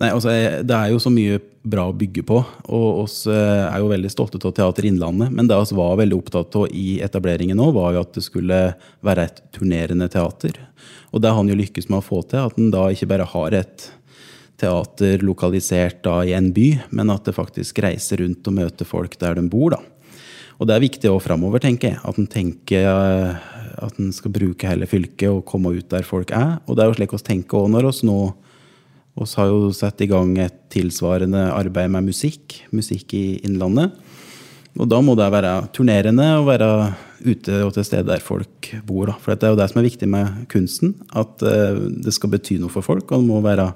Nei, 0.00 0.08
altså, 0.08 0.32
Det 0.64 0.76
er 0.76 0.92
jo 0.92 1.00
så 1.02 1.10
mye 1.12 1.40
bra 1.60 1.90
å 1.90 1.96
bygge 1.96 2.22
på, 2.24 2.38
og 2.72 3.02
oss 3.02 3.26
eh, 3.28 3.66
er 3.66 3.82
jo 3.82 3.90
veldig 3.90 4.10
stolte 4.12 4.40
av 4.40 4.54
Teater 4.56 4.86
Innlandet. 4.88 5.32
Men 5.34 5.50
det 5.50 5.58
vi 5.68 5.76
var 5.76 5.98
veldig 6.00 6.16
opptatt 6.16 6.56
av 6.56 6.70
i 6.72 7.00
etableringen 7.04 7.58
nå, 7.60 7.68
var 7.76 7.92
jo 7.92 8.04
at 8.06 8.14
det 8.16 8.24
skulle 8.24 8.60
være 9.04 9.26
et 9.28 9.42
turnerende 9.52 10.08
teater. 10.12 10.56
Og 11.10 11.22
det 11.22 11.30
har 11.30 11.40
han 11.40 11.50
jo 11.50 11.58
lykkes 11.58 11.88
med 11.90 12.00
å 12.00 12.06
få 12.06 12.22
til, 12.30 12.46
at 12.46 12.58
han 12.58 12.70
da 12.74 12.86
ikke 12.92 13.08
bare 13.10 13.28
har 13.32 13.56
et 13.58 13.86
teater 14.60 15.24
lokalisert 15.24 16.02
da 16.04 16.20
i 16.26 16.34
en 16.36 16.50
by, 16.54 16.68
men 16.94 17.12
at 17.12 17.24
det 17.26 17.36
faktisk 17.36 17.80
reiser 17.82 18.20
rundt 18.22 18.46
og 18.46 18.58
møter 18.58 18.88
folk 18.88 19.16
der 19.20 19.38
de 19.38 19.46
bor. 19.50 19.74
da. 19.76 19.80
Og 20.60 20.68
det 20.68 20.76
er 20.76 20.84
viktig 20.84 21.08
òg 21.08 21.22
framover, 21.24 21.62
tenker 21.62 21.94
jeg. 21.94 22.00
At 22.04 22.18
en 22.20 22.28
tenker 22.28 22.84
eh, 22.84 23.48
at 23.80 23.96
en 24.00 24.12
skal 24.12 24.34
bruke 24.34 24.68
hele 24.68 24.88
fylket 24.88 25.30
og 25.32 25.46
komme 25.48 25.72
ut 25.72 25.88
der 25.88 26.04
folk 26.06 26.34
er. 26.36 26.58
Og 26.68 26.76
det 26.76 26.84
er 26.84 26.90
jo 26.90 26.98
slik 26.98 27.14
vi 27.16 27.22
tenker 27.30 27.62
òg 27.62 27.70
når 27.72 27.90
oss 27.90 28.04
nå 28.04 28.20
oss 29.20 29.34
har 29.36 29.50
jo 29.50 29.72
satt 29.74 30.00
i 30.00 30.08
gang 30.08 30.30
et 30.40 30.54
tilsvarende 30.72 31.48
arbeid 31.52 31.90
med 31.92 32.06
musikk. 32.12 32.60
Musikk 32.72 33.12
i 33.18 33.24
Innlandet. 33.44 33.96
Og 34.78 34.86
da 34.90 35.00
må 35.02 35.16
det 35.18 35.30
være 35.32 35.54
turnerende 35.74 36.26
og 36.38 36.46
være 36.50 36.68
ute 37.20 37.56
og 37.66 37.72
til 37.74 37.86
stede 37.86 38.08
der 38.08 38.22
folk 38.22 38.70
bor. 38.86 39.10
Da. 39.10 39.16
For 39.20 39.34
det 39.34 39.48
er 39.48 39.54
jo 39.54 39.60
det 39.60 39.68
som 39.72 39.80
er 39.80 39.88
viktig 39.88 40.08
med 40.10 40.44
kunsten. 40.52 40.94
At 41.16 41.42
eh, 41.46 41.80
det 42.04 42.14
skal 42.16 42.32
bety 42.32 42.60
noe 42.60 42.72
for 42.72 42.86
folk, 42.86 43.10
og 43.10 43.20
det 43.20 43.28
må 43.28 43.42
være 43.44 43.70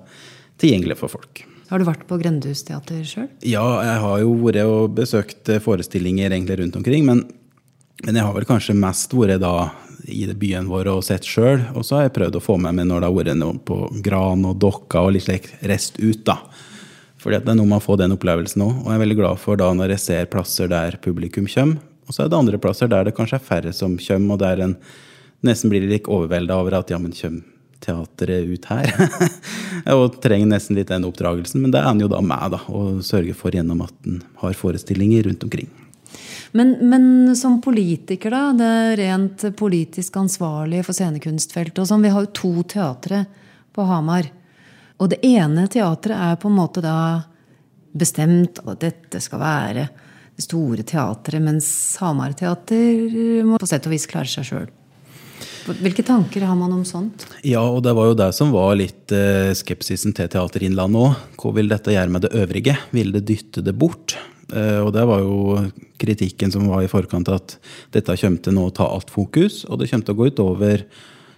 tilgjengelig 0.62 0.98
for 1.00 1.12
folk. 1.16 1.44
Har 1.70 1.80
du 1.80 1.88
vært 1.88 2.04
på 2.08 2.18
Grendehus 2.20 2.62
teater 2.66 3.00
sjøl? 3.08 3.30
Ja, 3.42 3.64
jeg 3.82 4.02
har 4.04 4.18
jo 4.22 4.34
vært 4.44 4.68
og 4.68 4.94
besøkt 4.98 5.50
eh, 5.50 5.62
forestillinger 5.64 6.30
egentlig 6.30 6.60
rundt 6.60 6.78
omkring, 6.80 7.08
men, 7.08 7.24
men 8.04 8.20
jeg 8.20 8.26
har 8.26 8.36
vel 8.36 8.48
kanskje 8.48 8.76
mest 8.78 9.16
vært 9.16 9.42
da 9.42 9.72
i 10.04 10.26
byen 10.28 10.68
vår 10.68 10.90
og 10.92 11.04
sett 11.06 11.26
sjøl. 11.26 11.62
Og 11.74 11.84
så 11.86 11.98
har 11.98 12.06
jeg 12.06 12.16
prøvd 12.18 12.38
å 12.38 12.44
få 12.44 12.58
med 12.60 12.76
meg 12.76 12.88
når 12.88 13.02
det 13.02 13.10
har 13.10 13.18
vært 13.18 13.40
noe 13.40 13.58
på 13.66 13.80
Gran 14.04 14.44
og 14.48 14.60
Dokka 14.62 15.04
og 15.04 15.16
litt 15.16 15.26
slik 15.26 15.50
rest 15.64 16.00
ut, 16.02 16.22
da. 16.28 16.38
Fordi 17.24 17.40
det 17.40 17.54
er 17.54 17.56
noe 17.56 17.70
med 17.70 17.80
å 17.80 17.84
få 17.84 17.96
den 17.96 18.12
opplevelsen 18.12 18.60
òg. 18.60 18.82
Og 18.82 18.90
jeg 18.90 18.98
er 18.98 19.02
veldig 19.06 19.16
glad 19.22 19.40
for 19.40 19.56
da 19.56 19.70
når 19.72 19.94
jeg 19.94 20.04
ser 20.04 20.26
plasser 20.28 20.68
der 20.68 20.98
publikum 21.00 21.48
kommer. 21.48 21.80
Og 22.04 22.12
så 22.12 22.26
er 22.26 22.28
det 22.28 22.36
andre 22.36 22.60
plasser 22.60 22.90
der 22.92 23.06
det 23.08 23.14
kanskje 23.16 23.38
er 23.38 23.46
færre 23.46 23.72
som 23.72 23.94
kommer, 23.96 24.36
og 24.36 24.42
der 24.42 24.60
en 24.60 24.74
nesten 25.44 25.72
blir 25.72 25.86
litt 25.88 26.08
overvelda 26.10 26.58
over 26.60 26.76
at 26.82 26.92
ja, 26.92 26.98
men 27.00 27.16
kommer 27.16 27.48
teateret 27.84 28.48
ut 28.48 28.68
her? 28.68 28.92
og 29.96 30.20
trenger 30.24 30.52
nesten 30.52 30.76
litt 30.76 30.92
den 30.92 31.08
oppdragelsen. 31.08 31.64
Men 31.64 31.72
det 31.72 31.80
er 31.80 31.88
han 31.88 32.04
jo 32.04 32.10
da 32.12 32.20
med, 32.24 32.58
da, 32.58 32.60
å 32.68 33.00
sørge 33.04 33.36
for 33.36 33.56
gjennom 33.56 33.82
at 33.84 34.08
en 34.08 34.20
har 34.44 34.60
forestillinger 34.60 35.24
rundt 35.28 35.48
omkring. 35.48 35.72
Men, 36.54 36.76
men 36.86 37.34
som 37.40 37.56
politiker, 37.64 38.30
da, 38.30 38.52
det 38.54 38.70
er 38.84 38.96
rent 39.00 39.48
politisk 39.58 40.20
ansvarlig 40.20 40.84
for 40.86 40.96
scenekunstfeltet 40.96 41.80
og 41.82 41.88
sånn, 41.88 42.04
vi 42.04 42.12
har 42.14 42.28
jo 42.28 42.34
to 42.36 42.52
teatre 42.76 43.24
på 43.74 43.88
Hamar. 43.88 44.28
Og 45.02 45.10
det 45.10 45.20
ene 45.26 45.66
teatret 45.70 46.16
er 46.16 46.38
på 46.40 46.50
en 46.50 46.58
måte 46.58 46.82
da 46.84 46.96
bestemt 47.94 48.60
at 48.64 48.80
dette 48.82 49.20
skal 49.22 49.42
være 49.42 49.88
det 50.34 50.42
store 50.42 50.82
teatret, 50.86 51.42
mens 51.42 51.68
Hamar 52.02 52.34
teater 52.38 53.44
må 53.46 53.58
på 53.60 53.68
sett 53.70 53.86
og 53.86 53.94
vis 53.94 54.08
klare 54.10 54.30
seg 54.30 54.48
sjøl. 54.48 54.72
Hvilke 55.64 56.04
tanker 56.04 56.44
har 56.44 56.56
man 56.58 56.74
om 56.76 56.82
sånt? 56.84 57.24
Ja, 57.46 57.62
og 57.62 57.82
det 57.86 57.94
var 57.96 58.10
jo 58.10 58.18
det 58.18 58.28
som 58.36 58.50
var 58.52 58.74
litt 58.76 59.12
eh, 59.14 59.54
skepsisen 59.56 60.12
til 60.16 60.28
Teater 60.30 60.64
Innlandet 60.66 61.00
òg. 61.00 61.22
Hva 61.40 61.52
vil 61.56 61.70
dette 61.70 61.94
gjøre 61.94 62.12
med 62.12 62.26
det 62.26 62.34
øvrige? 62.36 62.76
Vil 62.92 63.14
det 63.14 63.24
dytte 63.30 63.64
det 63.64 63.72
bort? 63.80 64.16
Eh, 64.52 64.80
og 64.82 64.92
det 64.96 65.06
var 65.08 65.24
jo 65.24 65.62
kritikken 66.00 66.52
som 66.52 66.68
var 66.68 66.84
i 66.84 66.90
forkant, 66.90 67.30
at 67.32 67.56
dette 67.96 68.18
kommer 68.20 68.44
til 68.44 68.56
nå 68.56 68.68
å 68.68 68.74
ta 68.76 68.90
alt 68.90 69.12
fokus, 69.14 69.62
og 69.68 69.80
det 69.80 69.88
kommer 69.90 70.08
til 70.08 70.16
å 70.16 70.20
gå 70.20 70.28
utover 70.34 70.84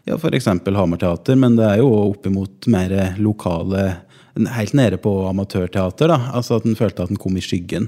ja, 0.06 0.16
f.eks. 0.16 0.46
Hamar 0.46 1.00
Teater, 1.02 1.38
men 1.38 1.58
det 1.58 1.66
er 1.66 1.80
jo 1.82 1.90
oppimot 2.12 2.68
mer 2.72 3.16
lokale 3.18 4.02
Helt 4.36 4.74
nede 4.76 4.98
på 5.00 5.10
amatørteater, 5.30 6.10
da. 6.12 6.18
Altså 6.36 6.58
at 6.58 6.66
en 6.68 6.76
følte 6.76 7.06
at 7.06 7.08
en 7.08 7.16
kom 7.16 7.38
i 7.40 7.40
skyggen. 7.40 7.86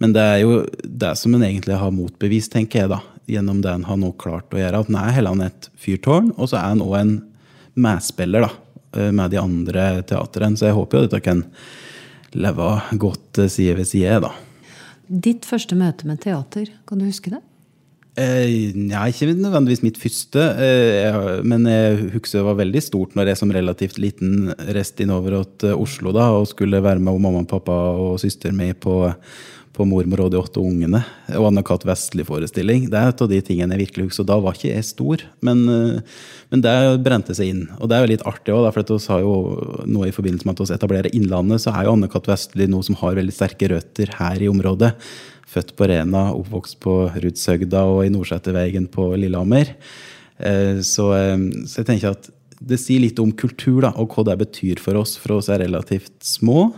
Men 0.00 0.14
det 0.14 0.22
er 0.24 0.38
jo 0.40 0.62
det 0.80 1.10
som 1.20 1.34
en 1.36 1.44
egentlig 1.44 1.76
har 1.76 1.92
motbevist, 1.92 2.54
tenker 2.54 2.86
jeg, 2.86 2.90
da. 2.94 3.02
gjennom 3.28 3.58
det 3.60 3.74
en 3.74 3.84
har 3.84 3.98
nå 4.00 4.14
klart 4.16 4.54
å 4.56 4.62
gjøre. 4.62 4.80
At 4.80 4.88
en 4.88 4.96
er 4.96 5.12
heller 5.12 5.42
et 5.44 5.68
fyrtårn, 5.76 6.30
og 6.38 6.48
så 6.48 6.62
er 6.62 6.72
en 6.72 6.84
òg 6.86 6.94
en 6.96 7.12
medspiller 7.76 8.46
da, 8.46 8.50
eh, 8.96 9.10
med 9.12 9.34
de 9.34 9.42
andre 9.42 9.84
teatrene. 10.08 10.56
Så 10.56 10.70
jeg 10.70 10.78
håper 10.78 10.96
jo 10.96 11.04
at 11.04 11.10
dette 11.10 11.24
kan 11.26 11.44
leve 12.32 12.70
godt 13.04 13.42
eh, 13.44 13.52
side 13.52 13.76
ved 13.76 13.90
side. 13.92 14.22
da. 14.24 14.32
Ditt 15.08 15.44
første 15.44 15.76
møte 15.76 16.08
med 16.08 16.22
teater, 16.24 16.72
kan 16.88 16.98
du 16.98 17.04
huske 17.04 17.34
det? 17.36 17.42
Eh, 18.18 18.74
ja, 18.90 19.04
ikke 19.06 19.28
nødvendigvis 19.30 19.84
mitt 19.84 19.98
første, 20.00 20.42
eh, 20.58 21.18
men 21.46 21.68
jeg 21.70 22.08
husker 22.16 22.40
det 22.40 22.48
var 22.48 22.56
veldig 22.58 22.82
stort 22.82 23.14
når 23.14 23.30
jeg 23.30 23.38
som 23.38 23.52
relativt 23.54 24.00
liten 24.02 24.50
reiste 24.74 25.04
innover 25.04 25.44
til 25.60 25.76
Oslo 25.78 26.10
da, 26.16 26.26
og 26.34 26.48
skulle 26.50 26.82
være 26.82 26.98
med 26.98 27.20
mamma, 27.22 27.44
pappa 27.46 27.76
og 27.94 28.18
søster 28.18 28.50
mi 28.50 28.72
på 28.74 29.04
på 29.78 29.86
'Mormor 29.86 30.24
og 30.24 30.32
de 30.32 30.40
åtte 30.40 30.58
ungene' 30.58 31.04
og 31.38 31.52
Anne-Kat. 31.52 31.86
Vestli-forestilling. 31.86 32.88
Det 32.90 32.98
er 32.98 33.12
et 33.12 33.22
av 33.22 33.30
de 33.30 33.38
tingene 33.44 33.76
jeg 33.76 33.84
virkelig 33.86 34.08
husker. 34.08 34.26
Da 34.26 34.38
var 34.42 34.56
ikke 34.56 34.72
jeg 34.72 34.88
stor, 34.88 35.22
men, 35.40 35.68
eh, 35.68 36.00
men 36.50 36.64
det 36.64 36.74
brente 37.04 37.36
seg 37.38 37.52
inn. 37.52 37.64
Og 37.78 37.88
det 37.88 37.96
er 37.96 38.02
jo 38.02 38.12
litt 38.12 38.26
artig 38.26 38.54
òg, 38.54 38.72
for 38.74 38.82
vi 38.82 38.98
har 39.14 39.20
jo 39.22 39.34
nå 39.86 40.06
i 40.06 40.14
forbindelse 40.14 40.46
med 40.48 40.58
at 40.58 40.66
vi 40.66 40.74
etablerer 40.74 41.14
Innlandet, 41.14 41.62
så 41.62 41.70
er 41.70 41.86
jo 41.86 41.94
Anne-Kat. 41.94 42.26
Vestli 42.26 42.66
noe 42.66 42.82
som 42.82 42.98
har 42.98 43.14
veldig 43.14 43.32
sterke 43.32 43.70
røtter 43.70 44.10
her 44.18 44.42
i 44.42 44.50
området. 44.50 44.94
Født 45.58 45.72
på 45.74 45.88
Rena, 45.90 46.28
oppvokst 46.38 46.76
på 46.84 46.92
Rudshøgda 47.18 47.80
og 47.90 48.04
i 48.06 48.10
Nordsetervegen 48.14 48.84
på 48.92 49.08
Lillehammer. 49.18 49.72
Eh, 50.38 50.78
så, 50.86 51.08
eh, 51.16 51.64
så 51.66 51.80
jeg 51.80 51.88
tenker 51.88 52.12
at 52.12 52.28
det 52.58 52.78
sier 52.78 53.02
litt 53.02 53.18
om 53.18 53.32
kultur 53.34 53.82
da, 53.82 53.90
og 53.98 54.14
hva 54.14 54.24
det 54.28 54.36
betyr 54.44 54.78
for 54.82 55.00
oss. 55.00 55.16
For 55.18 55.34
oss 55.38 55.48
er 55.50 55.64
relativt 55.64 56.14
små, 56.22 56.68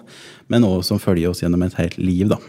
men 0.49 0.65
også 0.65 0.95
som 0.95 1.03
følger 1.03 1.29
oss 1.29 1.43
gjennom 1.45 1.67
et 1.67 1.77
helt 1.77 1.99
liv. 2.01 2.33
da. 2.33 2.41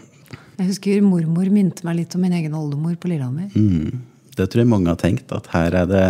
Jeg 0.56 0.70
husker 0.70 1.04
mormor 1.04 1.52
minte 1.52 1.84
meg 1.84 2.00
litt 2.00 2.16
om 2.16 2.24
min 2.24 2.32
egen 2.40 2.56
oldemor 2.56 2.96
på 2.96 3.12
Lillehammer. 3.12 3.52
Mm. 3.52 4.00
Det 4.32 4.48
tror 4.48 4.62
jeg 4.62 4.72
mange 4.72 4.88
har 4.88 5.00
tenkt, 5.00 5.32
at 5.36 5.52
her 5.52 5.76
er 5.82 5.86
det 5.90 6.06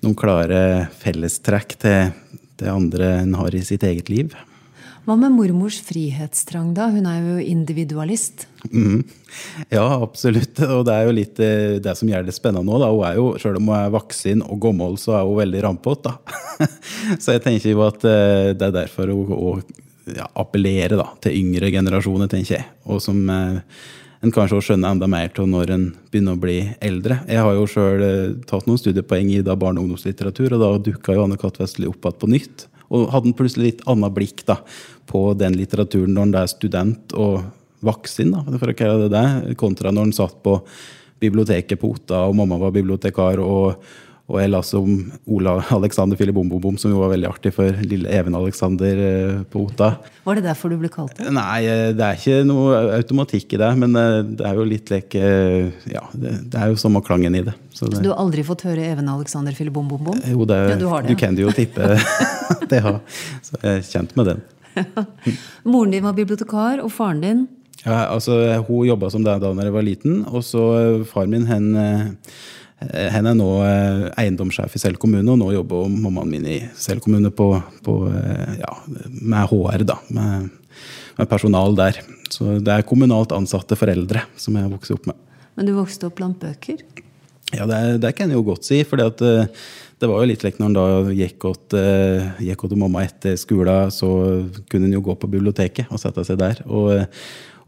noen 0.00 0.16
klare 0.16 0.88
fellestrekk 1.02 1.76
til 1.76 2.12
det 2.56 2.72
andre 2.72 3.18
en 3.20 3.36
har 3.36 3.52
i 3.52 3.60
sitt 3.60 3.84
eget 3.84 4.08
liv. 4.08 4.32
Hva 5.08 5.14
med 5.16 5.32
mormors 5.32 5.78
frihetstrang, 5.80 6.74
da? 6.76 6.90
Hun 6.92 7.06
er 7.08 7.22
jo 7.24 7.36
individualist. 7.40 8.42
Mm. 8.68 9.06
Ja, 9.72 9.86
absolutt. 10.04 10.60
Og 10.66 10.82
det 10.84 10.92
er 10.92 11.06
jo 11.08 11.14
litt 11.16 11.40
eh, 11.40 11.78
det 11.80 11.94
som 11.96 12.10
gjør 12.10 12.26
det 12.26 12.34
spennende 12.36 12.68
nå. 12.68 12.76
Da. 12.82 12.90
Hun 12.92 13.06
er 13.08 13.14
jo, 13.16 13.30
Selv 13.40 13.56
om 13.56 13.70
hun 13.70 13.78
er 13.78 13.94
voksen 13.94 14.42
og 14.44 14.60
gammel, 14.60 14.98
så 15.00 15.14
er 15.16 15.24
hun 15.24 15.38
veldig 15.40 15.64
rampete. 15.64 16.12
så 17.22 17.38
jeg 17.38 17.44
tenker 17.46 17.72
jo 17.72 17.86
at 17.86 18.04
eh, 18.04 18.50
det 18.52 18.68
er 18.68 18.76
derfor 18.82 19.14
hun 19.14 19.64
ja, 20.12 20.28
appellerer 20.36 21.00
til 21.24 21.40
yngre 21.40 21.72
generasjoner, 21.72 22.28
tenker 22.28 22.58
jeg. 22.58 22.68
Og 22.92 23.00
som 23.00 23.24
eh, 23.32 23.80
en 24.20 24.36
kanskje 24.36 24.60
skjønner 24.60 24.92
enda 24.92 25.08
mer 25.08 25.32
til 25.32 25.48
når 25.48 25.72
en 25.72 25.90
begynner 26.12 26.36
å 26.36 26.44
bli 26.44 26.58
eldre. 26.84 27.22
Jeg 27.32 27.48
har 27.48 27.56
jo 27.56 27.64
sjøl 27.64 28.08
tatt 28.44 28.68
noen 28.68 28.84
studiepoeng 28.84 29.32
i 29.32 29.40
da 29.40 29.56
barne- 29.56 29.80
og 29.80 29.88
ungdomslitteratur, 29.88 30.52
og 30.52 30.66
da 30.66 30.74
dukka 30.92 31.16
jo 31.16 31.24
Anne 31.24 31.40
Katt 31.40 31.56
Vestli 31.64 31.88
opp 31.88 32.04
igjen 32.04 32.20
på 32.20 32.36
nytt. 32.36 32.68
Og 32.88 33.10
hadde 33.12 33.28
en 33.28 33.36
plutselig 33.36 33.66
litt 33.66 33.82
annet 33.88 34.14
blikk 34.16 34.46
da, 34.48 34.62
på 35.08 35.22
den 35.38 35.56
litteraturen 35.58 36.14
når 36.14 36.28
en 36.28 36.36
er 36.42 36.50
student 36.52 37.14
og 37.16 37.40
voksen, 37.84 38.34
da, 38.34 38.58
for 38.58 38.72
å 38.72 38.76
kalle 38.76 39.06
det 39.06 39.14
det, 39.14 39.56
kontra 39.60 39.92
når 39.94 40.08
en 40.08 40.16
satt 40.16 40.38
på 40.44 40.58
biblioteket 41.22 41.80
på 41.80 41.92
Otta, 41.94 42.24
og 42.26 42.36
mamma 42.38 42.58
var 42.60 42.74
bibliotekar. 42.74 43.42
og 43.42 43.82
og 44.28 44.36
jeg 44.42 44.50
leste 44.52 44.76
om 44.76 44.96
Ola 45.38 45.54
Alexander 45.72 46.18
Fille 46.20 46.34
Bom 46.36 46.50
Bom 46.50 46.60
Bom, 46.60 46.76
som 46.80 46.92
jo 46.92 47.00
var 47.00 47.14
veldig 47.14 47.30
artig 47.30 47.52
for 47.56 47.78
lille 47.80 48.10
Even 48.12 48.36
Alexander 48.36 49.00
eh, 49.00 49.38
på 49.48 49.62
Ota. 49.64 49.94
Var 50.26 50.36
det 50.36 50.44
derfor 50.44 50.68
du 50.68 50.76
ble 50.76 50.90
kalt 50.92 51.14
det? 51.16 51.30
Nei, 51.32 51.62
eh, 51.64 51.84
det 51.96 52.04
er 52.04 52.20
ikke 52.20 52.42
noe 52.44 52.82
automatikk 52.98 53.56
i 53.56 53.60
det. 53.62 53.70
Men 53.80 53.96
eh, 53.96 54.18
det 54.36 54.44
er 54.44 54.60
jo 54.60 54.66
litt 54.68 54.92
leke 54.92 55.22
Ja, 55.88 56.04
det, 56.12 56.34
det 56.52 56.60
er 56.60 56.74
jo 56.74 56.76
samme 56.80 57.00
klangen 57.06 57.40
i 57.40 57.42
det. 57.46 57.56
Så, 57.72 57.88
det. 57.88 57.96
så, 57.96 58.04
du 58.04 58.10
har 58.12 58.20
aldri 58.20 58.44
fått 58.44 58.66
høre 58.68 58.84
Even 58.90 59.08
Alexander 59.14 59.56
Fille 59.56 59.72
Bom 59.72 59.88
Bom 59.88 60.04
Bom? 60.10 60.20
Jo, 60.20 60.44
det, 60.44 60.60
ja, 60.74 60.76
du, 60.76 60.84
det. 60.84 61.08
du, 61.08 61.16
kan 61.24 61.40
jo 61.40 61.56
tippe 61.56 61.96
det 62.70 62.84
har. 62.84 63.00
Så 63.48 63.56
jeg 63.62 63.80
er 63.80 63.90
kjent 63.94 64.12
med 64.20 64.34
den. 64.34 64.46
Moren 65.70 65.94
din 65.94 66.06
var 66.06 66.16
bibliotekar, 66.16 66.82
og 66.84 66.92
faren 66.94 67.24
din? 67.24 67.46
Ja, 67.84 68.08
altså, 68.10 68.36
Hun 68.66 68.88
jobba 68.88 69.10
som 69.10 69.24
det 69.26 69.38
da 69.42 69.52
jeg 69.54 69.74
var 69.74 69.86
liten. 69.86 70.22
Og 70.26 70.42
så 70.46 70.62
faren 71.08 71.34
min, 71.34 71.46
hen 71.46 71.68
hen 72.78 73.26
er 73.26 73.34
nå 73.36 73.48
eh, 73.66 74.04
eiendomssjef 74.22 74.76
i 74.76 74.80
Sel 74.80 74.98
kommune, 75.00 75.26
og 75.32 75.40
nå 75.40 75.50
jobber 75.56 75.88
mammaen 75.90 76.30
min 76.30 76.46
i 76.46 76.58
Sel 76.78 77.02
kommune 77.02 77.32
på, 77.34 77.50
på, 77.84 77.96
eh, 78.12 78.60
ja, 78.60 78.76
med 79.18 79.50
HR, 79.50 79.84
da. 79.88 79.98
Med, 80.14 80.48
med, 81.18 81.26
personal 81.30 81.74
der. 81.78 81.98
Så 82.30 82.58
det 82.62 82.74
er 82.74 82.86
kommunalt 82.86 83.34
ansatte 83.34 83.78
foreldre 83.78 84.22
som 84.38 84.56
jeg 84.58 84.70
vokst 84.70 84.94
opp 84.94 85.10
med. 85.10 85.18
Men 85.58 85.66
du 85.66 85.74
vokste 85.74 86.06
opp 86.06 86.18
blant 86.20 86.38
bøker? 86.38 86.84
Ja, 87.56 87.64
det, 87.66 87.98
det 88.04 88.12
kan 88.14 88.30
jeg 88.30 88.38
jo 88.38 88.46
godt 88.52 88.68
si. 88.68 88.82
For 88.86 89.00
det 89.98 90.08
var 90.10 90.22
jo 90.22 90.30
litt 90.30 90.46
lekt 90.46 90.60
når 90.60 90.68
han 90.68 90.78
da 90.78 91.12
gikk 91.18 91.44
til 91.50 92.80
mamma 92.80 93.04
etter 93.06 93.36
skolen, 93.40 93.92
så 93.94 94.08
kunne 94.70 94.86
han 94.86 94.96
jo 94.96 95.04
gå 95.08 95.18
på 95.18 95.30
biblioteket 95.30 95.90
og 95.90 96.02
sette 96.02 96.24
seg 96.26 96.38
der. 96.40 96.64
Og 96.66 97.06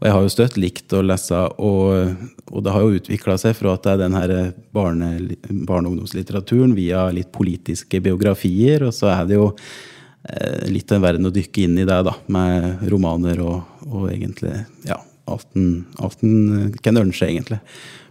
og 0.01 0.07
jeg 0.07 0.15
har 0.15 0.23
jo 0.25 0.29
støtt 0.33 0.55
likt 0.57 0.93
å 0.97 1.03
lese, 1.05 1.39
og, 1.61 2.15
og 2.49 2.63
det 2.65 2.71
har 2.73 2.81
jo 2.81 2.95
utvikla 2.97 3.35
seg 3.37 3.53
fra 3.53 3.75
at 3.77 3.83
det 3.85 3.91
er 3.91 3.99
den 4.01 4.15
her 4.17 4.31
barne- 4.73 5.35
barne- 5.45 5.85
og 5.85 5.91
ungdomslitteraturen 5.91 6.73
via 6.73 7.03
litt 7.13 7.29
politiske 7.35 8.01
biografier, 8.01 8.87
og 8.87 8.95
så 8.97 9.11
er 9.13 9.29
det 9.29 9.37
jo 9.37 9.51
eh, 9.53 10.65
litt 10.73 10.89
en 10.89 11.05
verden 11.05 11.29
å 11.29 11.33
dykke 11.35 11.67
inn 11.67 11.77
i 11.77 11.85
det, 11.85 11.99
da, 12.09 12.15
med 12.33 12.81
romaner 12.89 13.45
og, 13.45 13.85
og 13.85 14.09
egentlig 14.09 14.55
ja, 14.89 14.97
alt 15.29 16.23
en 16.23 16.71
kan 16.83 16.97
ønske, 17.01 17.27
egentlig. 17.27 17.59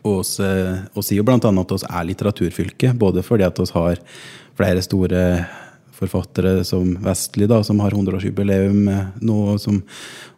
Og 0.07 0.23
vi 0.25 1.03
sier 1.05 1.21
jo 1.21 1.27
bl.a. 1.27 1.39
at 1.39 1.75
vi 1.75 1.81
er 1.89 2.07
litteraturfylke, 2.09 2.95
både 2.99 3.25
fordi 3.27 3.45
at 3.49 3.59
vi 3.61 3.67
har 3.75 4.01
flere 4.61 4.85
store 4.85 5.25
forfattere 6.01 6.65
som 6.65 6.95
Vestli, 7.05 7.47
da, 7.51 7.61
som 7.65 7.81
har 7.85 7.93
100-årsjubileum 7.93 8.89
nå, 9.21 9.39
som, 9.61 9.83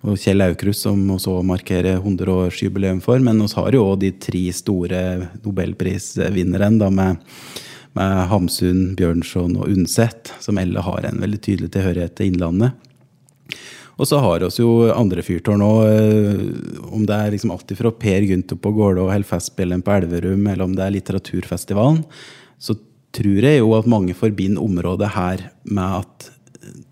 og 0.03 0.19
Kjell 0.19 0.43
Aukrust, 0.43 0.87
som 0.89 1.03
også 1.15 1.39
markerer 1.47 2.01
100-årsjubileum 2.01 3.03
for. 3.05 3.23
Men 3.23 3.43
vi 3.45 3.51
har 3.55 3.77
jo 3.77 3.87
òg 3.93 4.01
de 4.03 4.13
tre 4.27 4.45
store 4.57 5.03
nobelprisvinnerne, 5.45 6.91
med, 6.91 7.21
med 7.99 8.17
Hamsun, 8.33 8.83
Bjørnson 8.99 9.59
og 9.61 9.69
Undset, 9.71 10.35
som 10.43 10.59
alle 10.59 10.83
har 10.83 11.07
en 11.07 11.23
veldig 11.23 11.43
tydelig 11.47 11.71
tilhørighet 11.77 12.19
til 12.19 12.33
Innlandet. 12.33 12.89
Og 14.01 14.09
så 14.09 14.19
har 14.25 14.45
oss 14.47 14.57
jo 14.61 14.89
andre 14.95 15.25
fyrtårn 15.25 15.63
òg, 15.65 15.81
eh, 15.91 16.85
om 16.93 17.05
det 17.07 17.17
er 17.17 17.35
liksom 17.35 17.53
alltid 17.53 17.79
fra 17.79 17.93
Per 17.93 18.25
Gynt 18.29 18.55
på 18.57 18.73
Gålå 18.73 19.05
og 19.07 19.27
Festspillen 19.29 19.85
på 19.85 19.93
Elverum, 19.99 20.47
eller 20.47 20.65
om 20.65 20.77
det 20.77 20.87
er 20.87 20.97
litteraturfestivalen. 20.97 22.05
Så 22.59 22.79
tror 23.13 23.45
jeg 23.45 23.61
jo 23.61 23.75
at 23.77 23.91
mange 23.91 24.17
forbinder 24.17 24.65
området 24.65 25.13
her 25.13 25.51
med 25.65 25.99
at 26.01 26.31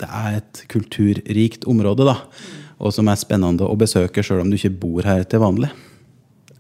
det 0.01 0.09
er 0.09 0.41
et 0.41 0.65
kulturrikt 0.69 1.65
område, 1.71 2.05
da. 2.09 2.19
Og 2.81 2.93
som 2.97 3.09
er 3.09 3.21
spennende 3.21 3.69
å 3.69 3.79
besøke, 3.79 4.25
sjøl 4.25 4.45
om 4.45 4.51
du 4.51 4.59
ikke 4.59 4.77
bor 4.83 5.07
her 5.09 5.25
til 5.29 5.43
vanlig. 5.43 5.71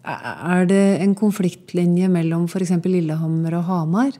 Er 0.05 0.67
det 0.69 1.01
en 1.05 1.15
konfliktlinje 1.17 2.09
mellom 2.13 2.47
f.eks. 2.49 2.73
Lillehammer 2.85 3.59
og 3.59 3.67
Hamar? 3.69 4.13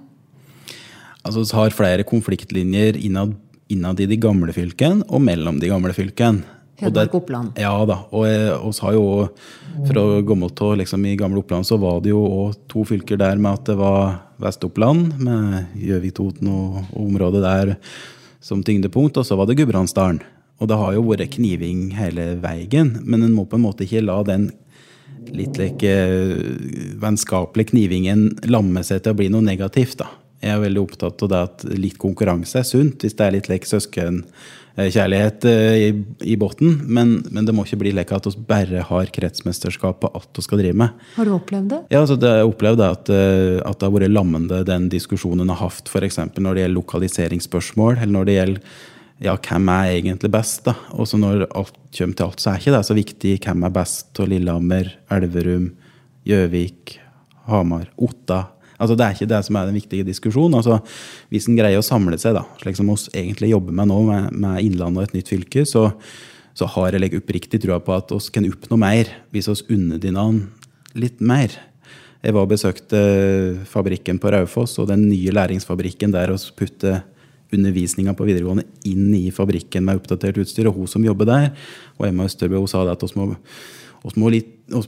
Altså, 1.25 1.45
Vi 1.45 1.57
har 1.57 1.77
flere 1.77 2.05
konfliktlinjer 2.05 2.97
innad, 3.01 3.35
innad, 3.71 4.01
i 4.01 4.09
de 4.11 4.19
gamle 4.21 4.55
fylkene 4.55 5.07
og 5.09 5.23
mellom 5.25 5.61
de 5.63 5.71
gamle 5.71 5.95
fylkene. 5.97 6.59
Hedmark 6.81 7.15
Oppland. 7.15 7.59
Ja 7.61 7.75
da. 7.85 7.99
Og 8.17 8.25
vi 8.25 8.73
har 8.81 8.95
jo 8.97 9.05
fra 9.89 10.05
gammelt 10.25 10.61
av 10.65 10.79
liksom, 10.81 11.05
I 11.07 11.17
gamle 11.21 11.43
Oppland 11.43 11.69
så 11.69 11.77
var 11.81 12.01
det 12.01 12.15
jo 12.15 12.23
òg 12.25 12.57
to 12.73 12.87
fylker 12.89 13.21
der 13.21 13.37
med 13.37 13.59
at 13.59 13.69
det 13.69 13.77
var 13.81 14.23
Vest-Oppland, 14.41 15.19
med 15.21 15.77
Gjøvik, 15.77 16.15
Toten 16.17 16.49
og, 16.49 16.81
og, 16.95 17.03
området 17.05 17.43
der 17.45 17.75
som 18.41 18.65
tyngdepunkt. 18.65 19.21
Og 19.21 19.29
så 19.29 19.37
var 19.37 19.49
det 19.49 19.59
Gudbrandsdalen. 19.61 20.23
Og 20.61 20.69
det 20.69 20.77
har 20.81 20.97
jo 20.97 21.05
vært 21.09 21.37
kniving 21.37 21.91
hele 21.97 22.35
veien, 22.41 22.97
men 23.05 23.25
en 23.25 23.37
må 23.37 23.47
på 23.49 23.57
en 23.57 23.65
måte 23.65 23.87
ikke 23.87 24.05
la 24.05 24.19
den 24.29 24.51
litt 25.37 25.57
like, 25.61 25.93
vennskapelige 27.01 27.73
knivingen 27.75 28.31
lamme 28.49 28.83
seg 28.85 29.05
til 29.05 29.15
å 29.15 29.21
bli 29.21 29.29
noe 29.33 29.45
negativt. 29.45 30.01
da. 30.01 30.09
Jeg 30.41 30.55
er 30.55 30.63
veldig 30.63 30.81
opptatt 30.81 31.23
av 31.27 31.31
det 31.31 31.43
at 31.47 31.65
litt 31.77 31.99
konkurranse 32.01 32.63
er 32.63 32.69
sunt, 32.69 33.03
hvis 33.05 33.17
det 33.19 33.27
er 33.27 33.37
litt 33.37 33.51
lek 33.53 33.69
søsken 33.69 34.25
Eh, 34.81 35.77
i, 35.77 36.05
i 36.21 36.37
bunnen. 36.37 36.81
Men, 36.87 37.25
men, 37.31 37.47
det 37.47 37.55
må 37.55 37.65
ikke 37.67 37.81
bli 37.83 37.93
lek 37.95 38.13
at 38.15 38.29
vi 38.29 38.45
bare 38.49 38.85
har 38.87 39.11
kretsmesterskapet 39.13 40.15
alt 40.15 40.39
vi 40.39 40.45
skal 40.47 40.63
drive 40.63 40.79
med. 40.79 41.03
Har 41.17 41.27
du 41.29 41.35
opplevd 41.35 41.73
det? 41.73 41.81
Ja, 41.91 42.01
altså 42.05 42.17
det, 42.21 42.31
jeg 42.39 42.53
opplevd 42.53 42.85
at, 42.87 43.11
eh, 43.11 43.59
at, 43.65 43.81
det 43.81 43.89
har 43.89 43.97
vært 43.97 44.15
lammende 44.15 44.63
den 44.69 44.89
diskusjonen 44.93 45.51
har 45.53 45.61
hatt 45.65 45.91
f.eks. 45.91 46.21
når 46.39 46.55
det 46.55 46.65
gjelder 46.65 46.79
lokaliseringsspørsmål, 46.79 47.99
eller 47.99 48.15
når 48.15 48.31
det 48.31 48.39
gjelder 48.39 48.81
ja, 49.21 49.35
hvem 49.37 49.69
er 49.69 49.91
egentlig 49.99 50.31
best? 50.33 50.63
da? 50.65 50.77
Og 50.97 51.09
så 51.11 51.21
når 51.21 51.45
alt 51.51 51.77
kommer 51.93 52.17
til 52.17 52.29
alt, 52.31 52.41
så 52.41 52.55
er 52.55 52.63
ikke 52.63 52.73
det 52.73 52.87
så 52.89 52.97
viktig 52.97 53.35
hvem 53.45 53.67
er 53.67 53.75
best 53.75 54.23
av 54.23 54.31
Lillehammer, 54.31 54.95
Elverum, 55.13 55.67
Gjøvik, 56.25 56.97
Hamar, 57.51 57.91
Otta. 58.01 58.47
Altså, 58.81 58.97
det 58.97 59.07
er 59.07 59.17
ikke 59.17 59.31
det 59.31 59.41
som 59.47 59.59
er 59.61 59.69
den 59.69 59.77
viktige 59.77 60.07
diskusjonen. 60.09 60.57
Altså, 60.59 60.81
hvis 61.33 61.47
en 61.51 61.59
greier 61.59 61.83
å 61.83 61.87
samle 61.87 62.19
seg, 62.21 62.35
da, 62.39 62.47
slik 62.63 62.79
som 62.79 62.91
oss 62.93 63.09
egentlig 63.13 63.53
jobber 63.53 63.77
med 63.77 63.91
nå, 63.93 64.01
med, 64.09 64.31
med 64.41 64.65
Innlandet 64.65 65.03
og 65.03 65.09
et 65.09 65.19
nytt 65.19 65.33
fylke, 65.33 65.67
så, 65.69 65.91
så 66.57 66.69
har 66.77 66.97
jeg 66.97 67.21
oppriktig 67.21 67.61
trua 67.63 67.81
på 67.85 67.95
at 67.97 68.15
oss 68.17 68.31
kan 68.33 68.49
oppnå 68.49 68.81
mer 68.81 69.13
hvis 69.35 69.51
vi 69.53 69.77
unner 69.77 70.01
hverandre 70.01 70.99
litt 70.99 71.21
mer. 71.23 71.53
Jeg 72.21 72.37
var 72.37 72.45
og 72.45 72.51
besøkte 72.51 72.99
fabrikken 73.71 74.19
på 74.21 74.33
Raufoss 74.33 74.77
og 74.83 74.91
den 74.91 75.07
nye 75.09 75.33
læringsfabrikken 75.33 76.13
der 76.13 76.33
og 76.35 76.43
putte 76.59 76.99
undervisninga 77.55 78.13
på 78.15 78.27
videregående 78.29 78.67
inn 78.87 79.09
i 79.17 79.31
fabrikken 79.35 79.87
med 79.87 80.01
oppdatert 80.01 80.41
utstyr. 80.43 80.69
Og 80.71 80.83
hun 80.83 80.91
som 80.91 81.05
jobber 81.05 81.29
der, 81.29 81.49
og 81.99 82.07
Emma 82.09 82.27
Østerbø, 82.29 82.61
hun 82.61 82.71
sa 82.71 82.85
det 82.87 82.95
at 82.95 83.07
vi 83.07 83.19
må, 83.19 83.35
må, 84.03 84.31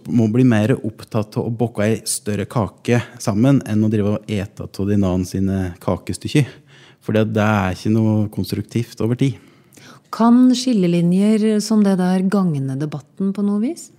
må, 0.08 0.26
bli 0.32 0.44
mer 0.48 0.72
opptatt 0.78 1.36
av 1.36 1.48
å 1.48 1.52
bokke 1.52 1.84
ei 1.84 1.96
større 2.08 2.46
kake 2.48 3.02
sammen 3.20 3.60
enn 3.68 3.84
å 3.84 3.90
drive 3.92 4.16
og 4.16 4.30
ete 4.30 4.64
av 4.64 4.88
din 4.88 5.04
annen 5.04 5.26
sine 5.28 5.72
kakestykker. 5.82 6.48
For 7.02 7.16
det 7.16 7.42
er 7.42 7.74
ikke 7.74 7.92
noe 7.92 8.28
konstruktivt 8.32 9.00
over 9.04 9.18
tid. 9.18 9.36
Kan 10.12 10.50
skillelinjer 10.56 11.58
som 11.64 11.82
det 11.84 11.96
der 12.00 12.24
gagne 12.30 12.76
debatten 12.80 13.32
på 13.34 13.44
noe 13.44 13.62
vis? 13.62 13.90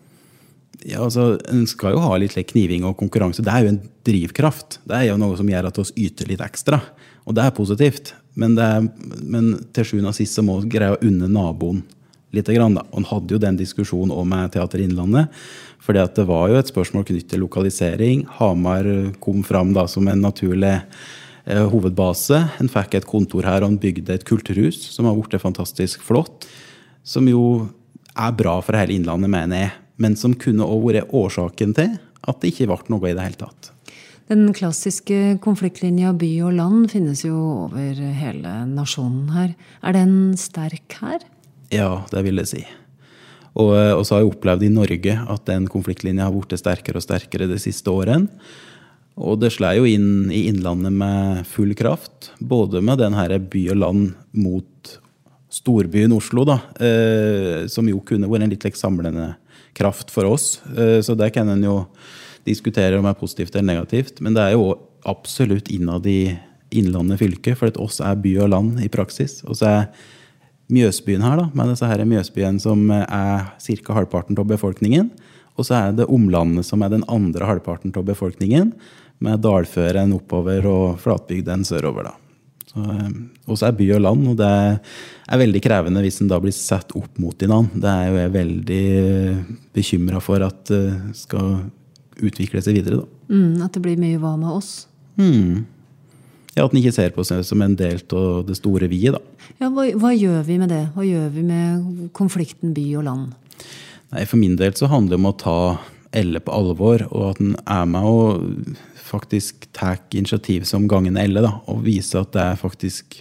Ja, 0.83 1.03
altså, 1.05 1.37
En 1.49 1.65
skal 1.69 1.95
jo 1.95 2.03
ha 2.03 2.17
litt 2.19 2.35
kniving 2.51 2.85
og 2.87 2.97
konkurranse. 2.99 3.43
Det 3.45 3.51
er 3.53 3.65
jo 3.65 3.73
en 3.73 3.81
drivkraft. 4.05 4.79
Det 4.83 4.97
er 4.97 5.09
jo 5.11 5.17
noe 5.21 5.37
som 5.39 5.49
gjør 5.49 5.69
at 5.69 5.79
vi 5.79 6.07
yter 6.07 6.29
litt 6.29 6.43
ekstra. 6.43 6.81
Og 7.23 7.35
det 7.37 7.45
er 7.45 7.55
positivt. 7.55 8.13
Men, 8.35 8.55
det 8.57 8.65
er, 8.65 8.87
men 9.21 9.51
til 9.73 9.87
sjuende 9.87 10.11
og 10.11 10.17
sist 10.17 10.37
så 10.37 10.43
må 10.45 10.57
vi 10.61 10.73
greie 10.73 10.95
å 10.95 11.01
unne 11.05 11.29
naboen 11.31 11.83
litt. 12.33 12.49
Grann, 12.49 12.77
han 12.77 13.07
hadde 13.09 13.35
jo 13.35 13.41
den 13.41 13.59
diskusjonen 13.59 14.13
òg 14.13 14.25
med 14.29 14.53
Teater 14.55 14.81
Innlandet. 14.83 15.29
fordi 15.83 15.99
det 16.15 16.25
var 16.25 16.49
jo 16.49 16.55
et 16.55 16.71
spørsmål 16.71 17.03
knyttet 17.03 17.29
til 17.29 17.43
lokalisering. 17.43 18.25
Hamar 18.39 18.87
kom 19.19 19.43
fram 19.43 19.73
da 19.73 19.85
som 19.87 20.07
en 20.07 20.21
naturlig 20.21 20.81
eh, 21.45 21.65
hovedbase. 21.67 22.39
En 22.59 22.71
fikk 22.71 22.95
et 22.95 23.05
kontor 23.05 23.43
her, 23.43 23.63
og 23.63 23.73
en 23.73 23.77
bygde 23.77 24.13
et 24.13 24.25
kulturhus 24.25 24.79
som 24.95 25.05
har 25.05 25.15
blitt 25.15 25.41
fantastisk 25.41 26.01
flott. 26.01 26.47
Som 27.03 27.27
jo 27.27 27.69
er 28.15 28.31
bra 28.31 28.61
for 28.61 28.79
hele 28.79 28.95
Innlandet, 28.95 29.29
mener 29.29 29.59
jeg 29.59 29.71
men 30.01 30.17
som 30.19 30.35
kunne 30.37 30.65
òg 30.65 30.89
vært 30.89 31.13
årsaken 31.13 31.75
til 31.77 31.95
at 32.23 32.41
det 32.41 32.53
ikke 32.53 32.69
ble 32.71 32.93
noe 32.93 33.09
i 33.09 33.15
det 33.15 33.27
hele 33.27 33.39
tatt. 33.39 33.71
Den 34.31 34.47
klassiske 34.55 35.35
konfliktlinja 35.43 36.13
by 36.15 36.29
og 36.47 36.55
land 36.55 36.85
finnes 36.93 37.25
jo 37.25 37.35
over 37.65 37.99
hele 38.21 38.53
nasjonen 38.69 39.33
her. 39.35 39.51
Er 39.83 39.97
den 39.97 40.15
sterk 40.39 40.95
her? 41.01 41.25
Ja, 41.73 42.03
det 42.11 42.23
vil 42.27 42.41
jeg 42.43 42.51
si. 42.51 42.63
Og, 43.53 43.73
eh, 43.77 43.93
og 43.93 44.03
så 44.05 44.15
har 44.15 44.23
jeg 44.23 44.33
opplevd 44.33 44.65
i 44.65 44.73
Norge 44.73 45.17
at 45.35 45.47
den 45.49 45.67
konfliktlinja 45.71 46.27
har 46.27 46.35
blitt 46.35 46.57
sterkere 46.61 47.01
og 47.01 47.05
sterkere 47.05 47.49
de 47.49 47.59
siste 47.61 47.89
årene. 47.91 48.29
Og 49.13 49.37
det 49.43 49.51
slår 49.53 49.77
jo 49.77 49.85
inn 49.85 50.31
i 50.33 50.47
Innlandet 50.49 50.93
med 50.95 51.43
full 51.45 51.75
kraft. 51.77 52.31
Både 52.41 52.81
med 52.81 52.97
den 53.01 53.13
her 53.13 53.35
by 53.37 53.67
og 53.75 53.77
land 53.77 54.07
mot 54.33 54.95
storbyen 55.53 56.15
Oslo, 56.15 56.47
da, 56.49 56.57
eh, 56.81 57.67
som 57.69 57.85
jo 57.89 58.01
kunne 58.01 58.29
vært 58.29 58.47
en 58.47 58.53
litt 58.55 58.65
like, 58.65 58.79
samlende 58.79 59.35
kraft 59.77 60.09
for 60.09 60.25
oss. 60.25 60.61
Eh, 60.73 60.99
så 61.05 61.13
det 61.17 61.29
kan 61.35 61.49
en 61.49 61.61
jo 61.61 61.77
diskutere 62.43 62.97
om 62.97 63.05
det 63.05 63.13
er 63.13 63.21
positivt 63.21 63.55
eller 63.55 63.69
negativt. 63.69 64.19
Men 64.19 64.33
det 64.33 64.47
er 64.47 64.57
jo 64.57 64.73
absolutt 65.05 65.69
innad 65.69 66.09
i 66.09 66.33
Innlandet 66.73 67.19
fylke, 67.21 67.53
for 67.53 67.69
at 67.69 67.77
oss 67.77 67.99
er 68.01 68.17
by 68.17 68.31
og 68.41 68.49
land 68.49 68.81
i 68.81 68.89
praksis. 68.89 69.43
Og 69.45 69.59
så 69.59 69.69
er 69.69 69.83
Mjøsbyen 70.71 71.23
her, 71.25 71.37
da, 71.41 71.49
med 71.53 71.73
disse 71.73 71.87
her 71.89 72.03
Mjøsbyen 72.07 72.59
som 72.61 72.85
er 72.93 73.49
ca. 73.59 73.93
halvparten 73.97 74.37
av 74.39 74.47
befolkningen. 74.47 75.11
Og 75.59 75.67
så 75.67 75.77
er 75.77 75.95
det 75.97 76.09
omlandet 76.09 76.65
som 76.65 76.81
er 76.81 76.93
den 76.93 77.05
andre 77.11 77.45
halvparten 77.45 77.93
av 77.97 78.07
befolkningen, 78.07 78.73
med 79.23 79.43
dalføren 79.43 80.15
oppover 80.15 80.65
og 80.67 80.99
flatbygden 81.03 81.63
sørover. 81.67 82.09
da. 82.09 82.13
Eh, 82.73 83.09
og 83.45 83.59
så 83.59 83.69
er 83.69 83.77
by 83.77 83.89
og 83.95 84.01
land, 84.01 84.25
og 84.31 84.39
det 84.39 84.49
er 84.49 85.41
veldig 85.43 85.61
krevende 85.63 86.01
hvis 86.03 86.21
en 86.23 86.31
da 86.31 86.39
blir 86.41 86.55
satt 86.55 86.95
opp 86.97 87.21
mot 87.21 87.37
hverandre. 87.37 87.79
Det 87.83 87.91
er 87.91 88.07
jo 88.09 88.17
jeg 88.19 88.33
veldig 88.37 88.85
bekymra 89.77 90.23
for 90.23 90.45
at 90.45 90.65
det 90.71 91.13
skal 91.19 91.67
utvikle 92.23 92.63
seg 92.63 92.79
videre. 92.79 93.03
Da. 93.03 93.33
Mm, 93.33 93.61
at 93.65 93.77
det 93.77 93.83
blir 93.85 94.01
mye 94.01 94.19
hva 94.21 94.35
med 94.39 94.57
oss? 94.57 94.73
Mm. 95.19 95.63
Ja, 96.53 96.65
At 96.65 96.73
den 96.73 96.83
ikke 96.83 96.93
ser 96.93 97.13
på 97.15 97.25
seg 97.25 97.41
som 97.47 97.63
en 97.65 97.75
del 97.77 98.01
av 98.13 98.43
det 98.45 98.57
store 98.59 98.89
vi. 98.91 99.01
da. 99.09 99.21
Ja, 99.57 99.71
hva, 99.73 99.87
hva, 99.97 100.13
gjør 100.13 100.43
vi 100.45 100.59
med 100.61 100.69
det? 100.69 100.83
Hva 100.93 101.05
gjør 101.07 101.31
vi 101.33 101.45
med 101.47 102.09
konflikten 102.13 102.75
by 102.75 102.85
og 102.99 103.07
land? 103.07 103.33
Nei, 104.13 104.25
For 104.29 104.37
min 104.37 104.55
del 104.59 104.75
så 104.77 104.89
handler 104.91 105.17
det 105.17 105.21
om 105.21 105.31
å 105.31 105.37
ta 105.41 105.59
Elle 106.13 106.37
på 106.45 106.53
alvor, 106.53 107.07
og 107.09 107.31
at 107.31 107.39
en 107.41 107.55
er 107.57 107.85
med 107.89 108.05
og 108.05 108.75
faktisk 109.01 109.65
tar 109.73 109.97
initiativ 110.13 110.67
som 110.69 110.85
gangen 110.87 111.17
Elle, 111.17 111.41
da, 111.41 111.55
og 111.65 111.81
viser 111.87 112.21
at 112.21 112.35
det 112.35 112.61
faktisk 112.61 113.17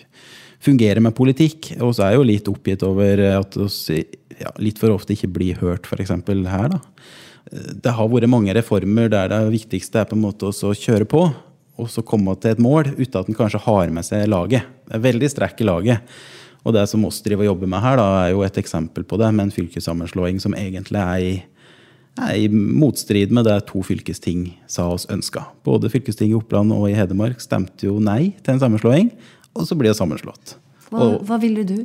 fungerer 0.63 1.01
med 1.01 1.17
politikk. 1.17 1.73
Og 1.81 1.97
så 1.97 2.05
er 2.05 2.13
jeg 2.13 2.21
jo 2.21 2.29
litt 2.29 2.51
oppgitt 2.53 2.85
over 2.87 3.25
at 3.33 3.57
vi 3.57 4.03
ja, 4.43 4.53
litt 4.61 4.81
for 4.81 4.93
ofte 4.93 5.17
ikke 5.17 5.33
blir 5.33 5.61
hørt, 5.63 5.89
f.eks. 5.89 6.13
her. 6.13 6.69
da. 6.77 6.81
Det 7.53 7.97
har 7.97 8.13
vært 8.13 8.31
mange 8.31 8.53
reformer 8.57 9.09
der 9.13 9.33
det 9.33 9.41
viktigste 9.57 10.03
er 10.03 10.09
på 10.09 10.17
en 10.17 10.25
måte 10.25 10.53
å 10.53 10.75
kjøre 10.77 11.09
på 11.09 11.27
og 11.83 11.91
så 11.91 12.05
komme 12.07 12.35
til 12.41 12.55
et 12.55 12.63
mål 12.63 12.95
uten 12.95 13.19
at 13.21 13.29
en 13.29 13.39
kanskje 13.39 13.63
har 13.67 13.91
med 13.95 14.07
seg 14.07 14.29
laget. 14.31 14.69
Det 14.89 14.97
er 14.99 15.07
veldig 15.09 15.31
strekk 15.33 15.63
i 15.63 15.69
laget. 15.69 16.15
Og 16.63 16.77
det 16.77 16.85
som 16.87 17.03
oss 17.09 17.19
driver 17.25 17.43
og 17.43 17.57
jobber 17.57 17.73
med 17.73 17.83
her, 17.83 17.99
da, 17.99 18.09
er 18.23 18.35
jo 18.37 18.45
et 18.47 18.59
eksempel 18.61 19.05
på 19.09 19.19
det, 19.19 19.33
med 19.35 19.49
en 19.49 19.55
fylkessammenslåing 19.55 20.39
som 20.43 20.55
egentlig 20.59 21.03
er 21.03 21.25
i 21.27 21.33
er 22.21 22.37
i 22.37 22.49
motstrid 22.53 23.33
med 23.33 23.47
det 23.49 23.59
to 23.71 23.83
fylkesting 23.87 24.51
sa 24.71 24.89
oss 24.93 25.07
ønska. 25.13 25.47
Både 25.65 25.91
fylkestinget 25.93 26.37
i 26.37 26.41
Oppland 26.41 26.75
og 26.75 26.89
i 26.91 26.97
Hedmark 26.97 27.41
stemte 27.41 27.89
jo 27.89 27.99
nei 28.05 28.35
til 28.43 28.55
en 28.55 28.63
sammenslåing, 28.63 29.13
og 29.57 29.69
så 29.69 29.79
blir 29.79 29.93
det 29.93 29.99
sammenslått. 29.99 30.57
Hva, 30.91 31.07
og, 31.07 31.23
hva 31.29 31.39
ville 31.41 31.65
du? 31.65 31.79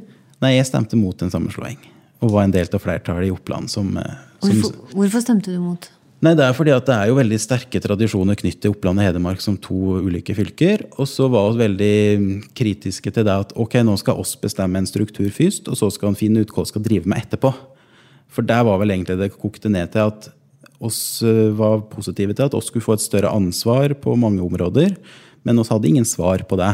Nei, 0.44 0.58
Jeg 0.58 0.68
stemte 0.70 1.00
mot 1.00 1.22
en 1.24 1.32
sammenslåing. 1.32 1.80
Og 2.20 2.34
var 2.34 2.48
en 2.48 2.54
del 2.54 2.68
av 2.74 2.82
flertallet 2.82 3.30
i 3.30 3.32
Oppland 3.34 3.70
som, 3.72 3.92
eh, 3.98 4.18
som 4.42 4.52
hvorfor, 4.52 4.94
hvorfor, 4.94 5.24
stemte 5.24 5.54
du 5.54 5.62
mot? 5.62 5.88
Nei, 6.18 6.34
Det 6.34 6.48
er 6.48 6.56
fordi 6.58 6.72
at 6.74 6.88
det 6.88 6.96
er 6.96 7.10
jo 7.12 7.18
veldig 7.20 7.38
sterke 7.38 7.80
tradisjoner 7.82 8.38
knyttet 8.40 8.64
til 8.64 8.74
Oppland 8.74 8.98
og 8.98 9.06
Hedmark 9.06 9.42
som 9.44 9.54
to 9.62 10.00
ulike 10.02 10.34
fylker. 10.34 10.88
Og 10.98 11.06
så 11.06 11.28
var 11.30 11.52
vi 11.52 11.62
veldig 11.62 11.98
kritiske 12.58 13.14
til 13.14 13.28
det 13.28 13.36
at 13.46 13.54
ok, 13.54 13.78
nå 13.86 13.94
skal 14.02 14.18
oss 14.18 14.34
bestemme 14.42 14.82
en 14.82 14.90
struktur 14.90 15.30
først, 15.30 15.70
og 15.70 15.78
så 15.78 15.92
skal 15.94 16.10
han 16.10 16.18
finne 16.18 16.42
ut 16.42 16.54
hva 16.54 16.66
vi 16.66 16.72
skal 16.72 16.86
drive 16.88 17.06
med 17.06 17.22
etterpå. 17.22 17.54
For 18.34 18.42
der 18.42 18.66
var 18.66 18.82
vel 18.82 18.96
egentlig 18.96 19.20
det 19.22 19.36
kokte 19.38 19.70
ned 19.70 19.94
til 19.94 20.10
at 20.10 20.32
oss 20.82 21.22
eh, 21.22 21.54
var 21.58 21.86
positive 21.92 22.34
til 22.34 22.50
at 22.50 22.58
oss 22.58 22.72
skulle 22.72 22.86
få 22.86 22.98
et 22.98 23.06
større 23.06 23.30
ansvar 23.34 23.94
på 24.02 24.18
mange 24.18 24.42
områder, 24.42 24.98
men 25.46 25.62
oss 25.62 25.70
hadde 25.70 25.90
ingen 25.90 26.06
svar 26.06 26.42
på 26.50 26.58
det. 26.58 26.74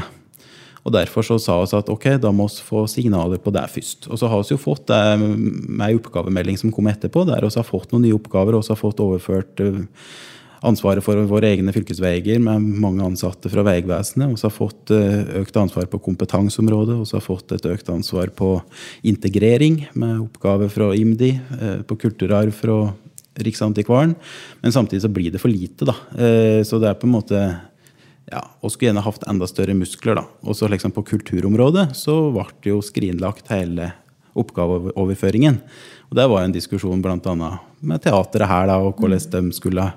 Og 0.83 0.91
Derfor 0.91 1.23
så 1.23 1.37
sa 1.39 1.55
vi 1.61 1.77
at 1.77 1.89
ok, 1.91 2.09
da 2.19 2.31
må 2.35 2.49
vi 2.51 2.65
få 2.67 2.83
signaler 2.91 3.39
på 3.39 3.53
det 3.55 3.63
først. 3.71 4.09
Og 4.11 4.19
så 4.19 4.27
har 4.27 4.43
vi 4.43 4.51
jo 4.51 4.59
fått 4.59 4.89
det 4.91 4.99
med 5.21 5.87
ei 5.87 5.95
oppgavemelding 5.95 6.59
som 6.59 6.73
kom 6.75 6.89
etterpå, 6.91 7.23
der 7.29 7.45
vi 7.45 7.55
har 7.55 7.67
fått 7.67 7.93
noen 7.93 8.03
nye 8.07 8.17
oppgaver 8.17 8.57
og 8.57 8.67
har 8.67 8.79
fått 8.79 9.03
overført 9.03 9.63
eh, 9.63 9.83
ansvaret 10.63 11.03
for 11.03 11.19
våre 11.27 11.51
egne 11.53 11.73
fylkesveier 11.75 12.39
med 12.43 12.63
mange 12.83 13.03
ansatte 13.05 13.51
fra 13.51 13.65
Vegvesenet. 13.67 14.31
Vi 14.31 14.43
har 14.43 14.53
fått 14.53 14.93
eh, 14.95 15.23
økt 15.41 15.59
ansvar 15.59 15.89
på 15.91 16.01
kompetanseområdet, 16.03 16.99
vi 17.01 17.17
har 17.17 17.25
fått 17.25 17.55
et 17.55 17.67
økt 17.69 17.91
ansvar 17.93 18.31
på 18.35 18.55
integrering 19.07 19.83
med 19.99 20.21
oppgaver 20.23 20.71
fra 20.71 20.91
IMDi, 20.95 21.33
eh, 21.59 21.79
på 21.87 21.99
kulturarv 22.05 22.55
fra 22.55 22.77
Riksantikvaren. 23.43 24.15
Men 24.61 24.75
samtidig 24.75 25.03
så 25.03 25.11
blir 25.11 25.33
det 25.33 25.41
for 25.41 25.51
lite, 25.51 25.87
da. 25.89 25.95
Eh, 26.15 26.61
så 26.67 26.79
det 26.79 26.91
er 26.91 26.99
på 26.99 27.09
en 27.09 27.15
måte 27.15 27.43
ja, 28.31 28.43
og 28.61 28.71
skulle 28.71 28.91
gjerne 28.91 29.03
hatt 29.03 29.25
enda 29.29 29.47
større 29.49 29.75
muskler. 29.77 30.15
da. 30.21 30.23
Og 30.43 30.55
så 30.55 30.69
liksom 30.71 30.91
På 30.91 31.03
kulturområdet 31.03 31.95
så 31.95 32.31
ble 32.31 32.47
det 32.63 32.71
jo 32.71 32.81
skrinlagt 32.81 33.51
hele 33.51 33.91
oppgaveoverføringen. 34.33 35.59
Og 36.09 36.15
Det 36.15 36.29
var 36.29 36.43
en 36.43 36.51
diskusjon 36.53 37.01
bl.a. 37.01 37.59
med 37.81 38.01
teateret 38.01 38.47
her, 38.47 38.67
da, 38.67 38.77
og 38.77 38.97
hvordan 38.97 39.49
de 39.49 39.53
skulle 39.53 39.93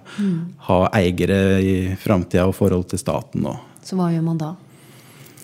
ha 0.68 0.78
eiere 0.92 1.40
i 1.60 1.74
framtida 1.96 2.46
og 2.46 2.54
forhold 2.54 2.88
til 2.88 2.98
staten. 2.98 3.46
Og. 3.46 3.56
Så 3.84 3.96
hva 3.96 4.10
gjør 4.12 4.24
man 4.24 4.38
da? 4.40 4.54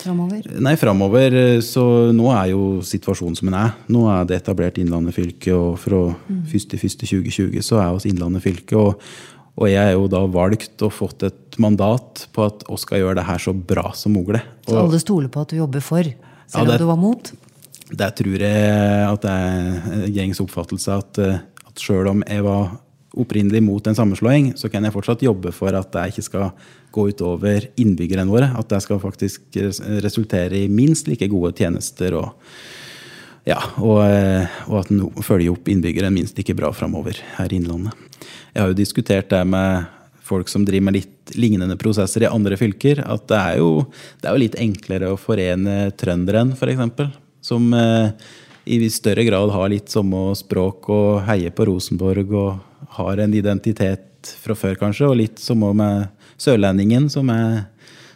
Framover? 0.03 0.47
Nei, 0.59 0.75
framover 0.81 1.37
så 1.62 1.85
Nå 2.11 2.31
er 2.35 2.49
jo 2.51 2.62
situasjonen 2.83 3.37
som 3.38 3.51
den 3.51 3.59
er. 3.59 3.77
Nå 3.92 4.07
er 4.11 4.25
det 4.27 4.40
etablert 4.40 4.81
Innlandet 4.83 5.14
fylke, 5.14 5.55
og 5.55 5.79
fra 5.79 6.09
mm. 6.11 6.40
1.1.2020 6.51 7.62
så 7.62 7.79
er 7.83 7.92
oss 7.95 8.09
Innlandet 8.09 8.42
fylke. 8.42 8.81
Og, 8.81 8.99
og, 9.59 9.67
jeg 9.69 9.83
er 9.83 9.95
jo 9.95 10.09
da 10.11 10.23
valgt 10.33 10.83
og 10.85 10.95
fått 10.97 11.27
et 11.29 11.59
mandat 11.62 12.27
på 12.33 12.47
at 12.49 12.65
vi 12.69 12.79
skal 12.81 13.03
gjøre 13.03 13.19
det 13.21 13.27
her 13.29 13.43
så 13.43 13.53
bra 13.53 13.91
som 13.97 14.15
mulig. 14.17 14.41
Så 14.67 14.79
alle 14.81 15.01
stoler 15.03 15.33
på 15.33 15.45
at 15.45 15.53
du 15.53 15.59
jobber 15.61 15.85
for, 15.85 16.09
selv 16.53 16.73
om 16.73 16.81
du 16.81 16.87
var 16.88 17.01
mot? 17.01 17.33
Det 17.93 18.09
tror 18.17 18.47
jeg 18.47 19.03
at 19.05 19.27
det 19.27 19.33
er 19.33 20.07
gjengs 20.15 20.41
oppfattelse 20.41 20.97
at, 20.97 21.21
eh, 21.21 21.43
at 21.69 21.85
sjøl 21.85 22.09
om 22.15 22.25
jeg 22.25 22.47
var 22.47 22.79
opprinnelig 23.12 23.61
mot 23.61 23.87
en 23.87 23.97
sammenslåing, 23.97 24.55
så 24.57 24.71
kan 24.73 24.87
jeg 24.87 24.95
fortsatt 24.95 25.25
jobbe 25.25 25.53
for 25.53 25.77
at 25.77 25.91
det 25.93 26.07
ikke 26.12 26.25
skal 26.25 26.47
gå 26.95 27.11
utover 27.12 27.67
innbyggerne 27.81 28.31
våre. 28.31 28.49
At 28.57 28.71
det 28.73 28.81
skal 28.85 29.03
faktisk 29.03 29.59
resultere 30.01 30.62
i 30.62 30.71
minst 30.73 31.11
like 31.11 31.29
gode 31.29 31.53
tjenester, 31.59 32.17
og, 32.17 32.33
ja, 33.48 33.59
og, 33.81 34.02
eh, 34.07 34.61
og 34.68 34.83
at 34.83 34.92
en 34.94 35.09
følger 35.24 35.55
opp 35.55 35.70
innbyggere 35.70 36.12
minst 36.14 36.38
like 36.38 36.55
bra 36.59 36.70
framover 36.76 37.18
her 37.38 37.52
i 37.52 37.59
Innlandet. 37.59 37.96
Jeg 38.52 38.62
har 38.62 38.70
jo 38.70 38.78
diskutert 38.78 39.33
det 39.33 39.42
med 39.48 39.88
folk 40.22 40.48
som 40.48 40.64
driver 40.64 40.87
med 40.87 40.96
litt 41.00 41.35
lignende 41.35 41.74
prosesser 41.81 42.24
i 42.24 42.31
andre 42.31 42.57
fylker, 42.61 43.02
at 43.02 43.26
det 43.31 43.40
er 43.40 43.59
jo, 43.59 43.83
det 44.20 44.28
er 44.28 44.37
jo 44.37 44.42
litt 44.44 44.61
enklere 44.61 45.11
å 45.11 45.18
forene 45.20 45.90
trønderen, 45.98 46.55
f.eks 46.55 47.18
som 47.42 47.74
eh, 47.74 48.11
i 48.64 48.90
større 48.90 49.24
grad 49.26 49.50
har 49.50 49.70
litt 49.72 49.90
samme 49.90 50.31
språk 50.38 50.88
og 50.94 51.24
heier 51.26 51.50
på 51.55 51.66
Rosenborg 51.66 52.31
og 52.31 52.92
har 52.96 53.22
en 53.24 53.35
identitet 53.35 54.33
fra 54.38 54.55
før, 54.55 54.76
kanskje, 54.78 55.09
og 55.09 55.18
litt 55.18 55.42
som 55.42 55.64
med 55.74 56.07
sørlendingen, 56.40 57.09
som 57.11 57.31
er, 57.35 57.64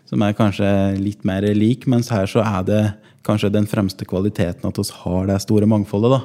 som 0.06 0.22
er 0.22 0.36
kanskje 0.38 0.70
litt 1.00 1.26
mer 1.26 1.42
lik. 1.58 1.88
Mens 1.90 2.12
her 2.14 2.30
så 2.30 2.44
er 2.46 2.62
det 2.68 2.82
kanskje 3.26 3.52
den 3.54 3.66
fremste 3.68 4.06
kvaliteten 4.08 4.68
at 4.68 4.78
vi 4.78 4.86
har 5.02 5.26
det 5.28 5.40
store 5.44 5.68
mangfoldet. 5.70 6.16
da. 6.16 6.20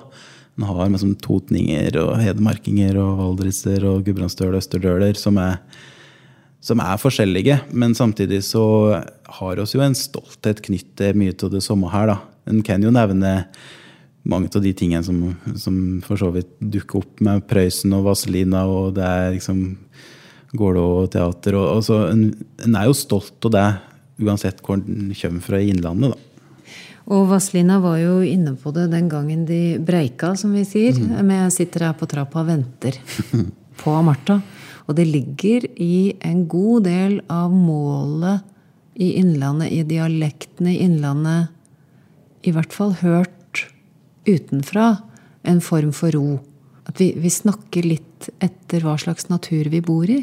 En 0.57 0.67
har 0.67 0.89
liksom 0.89 1.15
totninger 1.23 1.95
og 2.01 2.19
hedmarkinger 2.21 2.99
og 2.99 3.17
valdriser 3.21 3.85
og 3.87 4.03
gudbrandsdøler 4.05 4.57
og 4.57 4.61
østerdøler 4.61 5.19
som 5.19 5.39
er, 5.41 5.59
som 6.61 6.81
er 6.83 7.01
forskjellige. 7.01 7.59
Men 7.71 7.95
samtidig 7.97 8.43
så 8.45 8.63
har 9.39 9.61
oss 9.63 9.75
jo 9.75 9.81
en 9.81 9.97
stolthet 9.97 10.61
knyttet 10.61 11.17
mye 11.17 11.33
til 11.33 11.53
det 11.53 11.63
samme 11.65 11.89
her. 11.91 12.13
da. 12.13 12.17
En 12.51 12.61
kan 12.61 12.83
jo 12.83 12.91
nevne 12.91 13.45
mange 14.23 14.51
av 14.53 14.61
de 14.61 14.73
tingene 14.77 15.03
som, 15.03 15.35
som 15.57 15.75
for 16.05 16.19
så 16.19 16.29
vidt 16.35 16.51
dukker 16.59 17.01
opp 17.01 17.21
med 17.25 17.45
Prøysen 17.49 17.95
og 17.97 18.05
Vazelina, 18.11 18.67
og 18.69 18.93
det 18.99 19.07
er 19.07 19.31
liksom 19.37 19.63
Gålå 20.51 21.07
teater. 21.07 21.55
Og, 21.55 21.77
altså, 21.77 22.01
en, 22.11 22.25
en, 22.59 22.73
er 22.75 22.89
jo 22.89 22.95
stolt 22.97 23.47
av 23.47 23.53
det, 23.55 23.67
uansett 24.19 24.59
hvor 24.65 24.81
en 24.81 25.13
kommer 25.15 25.45
fra 25.45 25.61
i 25.61 25.69
Innlandet. 25.71 26.11
da. 26.11 26.30
Og 27.09 27.27
Vazelina 27.31 27.79
var 27.81 27.97
jo 28.01 28.19
inne 28.25 28.53
på 28.59 28.73
det 28.75 28.89
den 28.91 29.09
gangen 29.09 29.45
de 29.47 29.79
breika, 29.81 30.35
som 30.37 30.53
vi 30.53 30.63
sier. 30.67 30.97
Mm. 30.97 31.17
Men 31.25 31.45
jeg 31.45 31.55
sitter 31.57 31.87
her 31.87 31.97
på 31.97 32.09
trappa 32.09 32.43
og 32.43 32.51
venter 32.51 32.99
på 33.81 33.95
Martha. 34.05 34.41
Og 34.87 34.97
det 34.97 35.07
ligger 35.09 35.65
i 35.81 36.13
en 36.27 36.45
god 36.51 36.85
del 36.89 37.19
av 37.31 37.53
målet 37.53 38.45
i 39.01 39.13
Innlandet, 39.21 39.71
i 39.71 39.85
dialektene 39.87 40.73
i 40.73 40.81
Innlandet, 40.85 41.49
i 42.45 42.51
hvert 42.53 42.73
fall 42.73 42.93
hørt 43.01 43.65
utenfra, 44.27 44.95
en 45.47 45.61
form 45.63 45.93
for 45.95 46.13
ro. 46.13 46.37
At 46.89 46.99
vi, 47.01 47.11
vi 47.17 47.31
snakker 47.33 47.85
litt 47.87 48.29
etter 48.43 48.83
hva 48.85 48.97
slags 48.99 49.29
natur 49.31 49.69
vi 49.73 49.81
bor 49.85 50.09
i. 50.09 50.19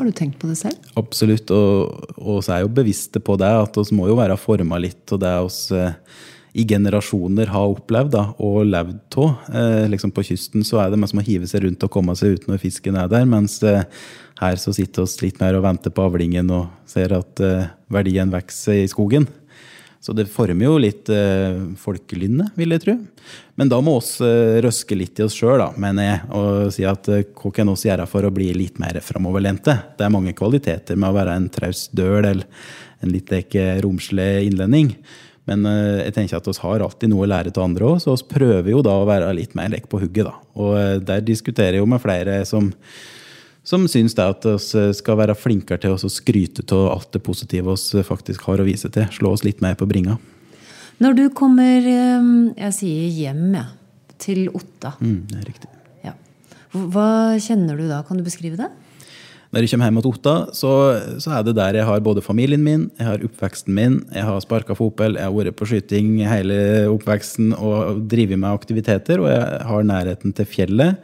Har 0.00 0.06
du 0.08 0.16
tenkt 0.16 0.38
på 0.40 0.48
det 0.48 0.56
selv? 0.56 0.90
Absolutt, 0.96 1.50
og 1.52 2.38
så 2.40 2.54
er 2.54 2.62
jo 2.64 2.72
bevisste 2.72 3.20
på 3.20 3.34
det. 3.36 3.50
At 3.52 3.76
vi 3.76 3.96
må 3.98 4.06
jo 4.08 4.16
være 4.16 4.38
forma 4.40 4.78
litt 4.80 5.12
av 5.12 5.20
det 5.20 5.32
vi 5.44 5.76
eh, 5.76 5.98
i 6.56 6.64
generasjoner 6.64 7.50
har 7.52 7.74
opplevd 7.74 8.14
da, 8.14 8.22
og 8.40 8.64
levd 8.66 8.96
av. 9.12 9.26
Eh, 9.52 9.84
liksom 9.92 10.14
på 10.16 10.24
kysten 10.30 10.64
så 10.64 10.80
er 10.80 10.90
det 10.90 11.02
som 11.12 11.20
å 11.20 11.26
hive 11.26 11.50
seg 11.50 11.66
rundt 11.66 11.84
og 11.84 11.92
komme 11.92 12.16
seg 12.16 12.38
ut 12.38 12.48
når 12.48 12.62
fisken 12.62 12.96
er 12.96 13.12
der. 13.12 13.28
Mens 13.28 13.58
eh, 13.60 13.84
her 14.40 14.56
så 14.56 14.72
sitter 14.72 15.04
vi 15.04 15.28
litt 15.28 15.42
mer 15.42 15.58
og 15.58 15.66
venter 15.68 15.92
på 15.92 16.08
avlingen 16.08 16.48
og 16.56 16.72
ser 16.88 17.12
at 17.18 17.44
eh, 17.44 17.68
verdien 17.92 18.32
vokser 18.32 18.80
i 18.80 18.88
skogen. 18.90 19.28
Så 20.00 20.14
det 20.16 20.30
former 20.32 20.64
jo 20.64 20.78
litt 20.80 21.10
eh, 21.12 21.58
folkelynnet, 21.76 22.54
vil 22.56 22.72
jeg 22.72 22.84
tro. 22.86 22.94
Men 23.60 23.68
da 23.68 23.82
må 23.84 23.98
vi 24.00 24.28
eh, 24.28 24.58
røske 24.64 24.96
litt 24.96 25.20
i 25.20 25.26
oss 25.26 25.36
sjøl, 25.36 25.60
mener 25.76 26.06
jeg, 26.06 26.20
og 26.38 26.70
si 26.72 26.86
at 26.88 27.10
eh, 27.12 27.26
hva 27.36 27.52
kan 27.52 27.68
vi 27.68 27.90
gjøre 27.90 28.06
for 28.08 28.24
å 28.24 28.32
bli 28.32 28.48
litt 28.56 28.80
mer 28.80 28.96
framoverlente? 29.04 29.76
Det 29.98 30.06
er 30.06 30.14
mange 30.14 30.32
kvaliteter 30.36 30.96
med 30.96 31.12
å 31.12 31.18
være 31.18 31.36
en 31.36 31.50
traust 31.52 31.92
døl 31.92 32.24
eller 32.24 32.46
en 33.00 33.12
litt 33.12 33.28
ikke 33.42 33.74
romslig 33.84 34.30
innlending. 34.48 34.94
Men 35.50 35.66
eh, 35.66 36.06
jeg 36.06 36.16
tenker 36.16 36.38
at 36.38 36.48
vi 36.48 36.56
har 36.62 36.84
alltid 36.84 37.12
noe 37.12 37.26
å 37.26 37.30
lære 37.30 37.52
av 37.54 37.64
andre 37.64 37.88
òg, 37.92 38.02
så 38.02 38.14
vi 38.14 38.28
prøver 38.34 38.72
jo 38.72 38.82
da 38.86 38.96
å 39.00 39.08
være 39.08 39.32
litt 39.36 39.56
mer 39.58 39.72
lekk 39.72 39.88
på 39.90 40.02
hugget. 40.02 40.28
da. 40.28 40.36
Og 40.60 40.76
eh, 40.78 40.98
der 41.04 41.24
diskuterer 41.26 41.78
jeg 41.78 41.84
jo 41.84 41.90
med 41.90 42.02
flere 42.02 42.40
som 42.48 42.70
som 43.70 43.86
syns 43.90 44.16
det 44.18 44.26
at 44.26 44.46
vi 44.50 44.82
skal 44.98 45.18
være 45.20 45.38
flinkere 45.38 45.78
til 45.84 45.94
å 45.94 46.10
skryte 46.10 46.66
av 46.74 46.88
alt 46.96 47.12
det 47.14 47.22
positive 47.22 47.76
vi 47.78 48.04
faktisk 48.06 48.48
har 48.48 48.62
å 48.62 48.66
vise 48.66 48.90
til. 48.92 49.06
Slå 49.14 49.34
oss 49.36 49.46
litt 49.46 49.62
mer 49.62 49.78
på 49.78 49.88
bringa. 49.90 50.18
Når 51.00 51.16
du 51.16 51.24
kommer 51.32 51.86
eh, 51.88 52.30
jeg 52.66 52.76
sier 52.76 53.20
hjem 53.22 53.54
ja, 53.56 53.68
til 54.20 54.50
Otta, 54.52 54.96
mm, 55.00 55.20
det 55.30 55.38
er 55.38 55.46
riktig. 55.48 55.70
Ja. 56.04 56.12
hva 56.76 57.38
kjenner 57.40 57.78
du 57.78 57.86
da? 57.88 58.02
Kan 58.04 58.20
du 58.20 58.26
beskrive 58.26 58.58
det? 58.60 58.68
Når 59.50 59.64
jeg 59.64 59.72
kommer 59.72 59.88
hjem 59.88 60.02
til 60.04 60.12
Otta, 60.12 60.34
så, 60.54 60.72
så, 61.22 61.32
er 61.34 61.46
det 61.46 61.56
der 61.58 61.80
jeg 61.80 61.86
har 61.88 62.04
både 62.04 62.22
familien 62.22 62.62
min, 62.62 62.84
jeg 63.00 63.08
har 63.08 63.24
oppveksten 63.26 63.74
min, 63.74 63.96
jeg 64.14 64.26
har 64.28 64.44
sparka 64.44 64.76
fotball, 64.78 65.16
jeg 65.18 65.26
har 65.26 65.34
vært 65.34 65.56
på 65.58 65.66
skyting 65.72 66.20
hele 66.30 66.60
oppveksten 66.92 67.56
og 67.56 68.04
drevet 68.12 68.38
med 68.38 68.52
aktiviteter, 68.52 69.24
og 69.24 69.32
jeg 69.32 69.66
har 69.72 69.88
nærheten 69.88 70.36
til 70.36 70.46
fjellet. 70.46 71.00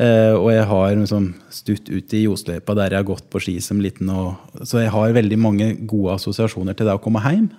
Uh, 0.00 0.32
og 0.38 0.46
jeg 0.54 0.64
har 0.64 0.94
liksom 0.96 1.24
stutt 1.52 1.90
ut 1.92 2.12
i 2.16 2.22
Josløypa 2.22 2.72
der 2.78 2.94
jeg 2.94 3.02
har 3.02 3.08
gått 3.10 3.26
på 3.28 3.40
ski 3.44 3.58
som 3.60 3.82
liten. 3.84 4.08
Og, 4.08 4.62
så 4.64 4.80
jeg 4.80 4.92
har 4.94 5.16
veldig 5.16 5.38
mange 5.40 5.66
gode 5.84 6.14
assosiasjoner 6.16 6.76
til 6.76 6.88
det 6.88 6.94
å 6.96 7.02
komme 7.04 7.20
hjem. 7.26 7.50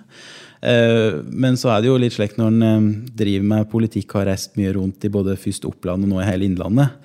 Uh, 0.62 1.22
men 1.30 1.58
så 1.58 1.70
er 1.70 1.82
det 1.82 1.92
jo 1.92 2.00
litt 2.02 2.16
slik 2.16 2.34
når 2.40 2.50
en 2.50 2.64
uh, 2.66 2.88
driver 3.18 3.46
med 3.52 3.70
politikk, 3.70 4.16
har 4.18 4.26
reist 4.32 4.58
mye 4.58 4.72
rundt 4.74 5.06
i 5.06 5.12
både 5.12 5.38
først 5.38 5.68
Oppland 5.70 6.08
og 6.08 6.10
nå 6.10 6.18
i 6.22 6.26
hele 6.26 6.48
Innlandet, 6.48 6.98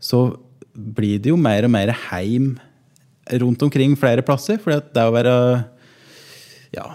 så 0.00 0.30
blir 0.72 1.20
det 1.20 1.34
jo 1.34 1.40
mer 1.40 1.68
og 1.68 1.74
mer 1.74 1.92
heim 2.08 2.54
rundt 3.42 3.62
omkring 3.66 3.92
flere 3.98 4.24
plasser. 4.24 4.56
For 4.62 4.72
det 4.80 5.04
å 5.04 5.12
være 5.12 5.36
Ja, 6.72 6.88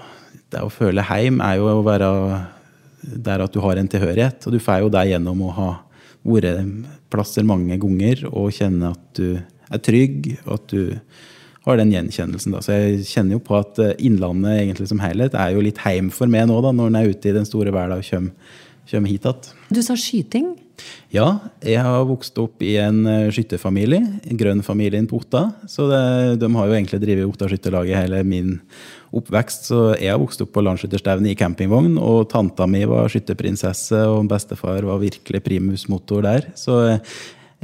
det 0.54 0.66
å 0.66 0.74
føle 0.74 1.06
heim 1.06 1.42
er 1.46 1.60
jo 1.62 1.70
å 1.70 1.86
være 1.86 2.10
der 3.04 3.44
at 3.44 3.54
du 3.54 3.62
har 3.62 3.78
en 3.78 3.90
tilhørighet. 3.90 4.46
Og 4.48 4.56
du 4.56 4.62
får 4.64 4.86
jo 4.86 4.94
det 4.94 5.10
gjennom 5.12 5.46
å 5.46 5.54
ha 5.58 5.72
vært 6.24 6.64
plasser 7.14 7.46
mange 7.48 7.78
ganger 7.82 8.26
og 8.32 8.52
kjenne 8.58 8.92
at 8.96 9.06
du 9.20 9.38
er 9.74 9.84
trygg, 9.84 10.34
og 10.48 10.58
at 10.58 10.74
du 10.74 10.82
har 11.64 11.80
den 11.80 11.94
gjenkjennelsen. 11.94 12.56
Da. 12.56 12.64
Så 12.64 12.76
jeg 12.76 13.06
kjenner 13.08 13.38
jo 13.38 13.44
på 13.46 13.56
at 13.60 13.80
eh, 13.82 13.96
Innlandet 14.04 14.60
egentlig 14.60 14.90
som 14.92 15.02
helhet 15.04 15.38
er 15.40 15.54
jo 15.56 15.64
litt 15.64 15.80
heim 15.86 16.12
for 16.14 16.32
meg 16.32 16.50
nå, 16.50 16.60
da, 16.66 16.74
når 16.76 16.92
en 16.92 17.00
er 17.00 17.14
ute 17.14 17.32
i 17.32 17.38
den 17.38 17.48
store 17.48 17.72
verden 17.74 18.02
og 18.02 18.10
kommer, 18.10 18.60
kommer 18.92 19.12
hit 19.14 19.30
igjen. 19.30 19.56
Du 19.72 19.82
sa 19.86 19.96
skyting? 20.00 20.52
Ja, 21.14 21.28
jeg 21.64 21.80
har 21.86 22.04
vokst 22.10 22.38
opp 22.42 22.64
i 22.66 22.74
en 22.82 23.06
eh, 23.08 23.30
skytterfamilie. 23.34 24.02
Grønn-familien 24.40 25.08
på 25.08 25.22
Otta. 25.22 25.46
Så 25.70 25.88
det, 25.92 26.04
de 26.42 26.50
har 26.58 26.68
jo 26.68 26.76
egentlig 26.76 27.00
drevet 27.04 27.30
Otta 27.30 27.48
skytterlag 27.52 27.92
i 27.92 27.96
hele 27.96 28.24
min 28.28 28.58
oppvekst. 29.14 29.70
Så 29.70 29.84
jeg 30.02 30.20
vokst 30.22 30.42
opp 30.44 30.54
på 30.56 30.64
landsskytterstevne 30.66 31.32
i 31.32 31.38
campingvogn, 31.40 31.96
og 32.02 32.28
tanta 32.34 32.68
mi 32.70 32.84
var 32.90 33.12
skytterprinsesse, 33.12 34.04
og 34.10 34.28
bestefar 34.32 34.86
var 34.90 35.02
virkelig 35.04 35.44
primusmotor 35.46 36.26
der. 36.26 36.50
Så 36.60 36.82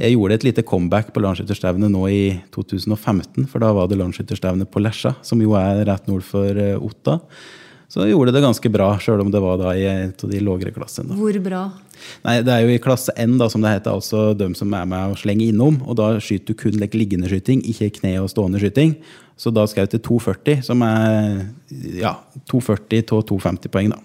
jeg 0.00 0.14
gjorde 0.14 0.38
et 0.38 0.46
lite 0.46 0.64
comeback 0.64 1.10
på 1.12 1.20
landsskytterstevnet 1.20 1.92
nå 1.92 2.06
i 2.08 2.22
2015, 2.54 3.44
for 3.50 3.60
da 3.60 3.72
var 3.76 3.90
det 3.90 3.98
landsskytterstevne 4.00 4.68
på 4.70 4.80
Lesja, 4.80 5.12
som 5.26 5.42
jo 5.44 5.52
er 5.60 5.82
rett 5.88 6.06
nord 6.08 6.24
for 6.24 6.56
eh, 6.56 6.78
Otta. 6.80 7.18
Så 7.90 8.04
gjorde 8.06 8.30
det 8.30 8.42
ganske 8.44 8.70
bra, 8.70 8.92
sjøl 9.02 9.24
om 9.24 9.32
det 9.34 9.40
var 9.42 9.56
da 9.58 9.72
i 9.74 9.82
et 9.90 10.22
av 10.22 10.30
de 10.30 10.40
lågere 10.46 10.70
klassene. 10.70 11.16
Hvor 11.18 11.38
bra? 11.42 11.64
Nei, 12.22 12.36
Det 12.46 12.52
er 12.54 12.62
jo 12.62 12.74
i 12.76 12.82
klasse 12.82 13.10
N, 13.18 13.34
da, 13.40 13.48
som 13.50 13.64
det 13.64 13.72
heter, 13.72 13.96
altså 13.98 14.30
de 14.38 14.46
som 14.54 14.70
er 14.78 14.86
med 14.86 15.10
å 15.10 15.18
slenge 15.18 15.48
innom. 15.50 15.80
Og 15.90 15.98
da 15.98 16.12
skyter 16.22 16.54
du 16.54 16.60
kun 16.60 16.78
liggende 16.78 17.26
skyting, 17.26 17.64
ikke 17.66 17.90
kne- 17.98 18.20
og 18.22 18.30
stående 18.30 18.62
skyting. 18.62 18.94
Så 19.40 19.50
da 19.50 19.66
skal 19.66 19.88
jeg 19.88 19.96
til 19.96 20.04
240, 20.06 20.62
som 20.68 20.84
er 20.86 21.50
ja, 21.98 22.14
240 22.52 23.08
til 23.10 23.26
250 23.32 23.74
poeng, 23.74 23.90
da. 23.96 23.98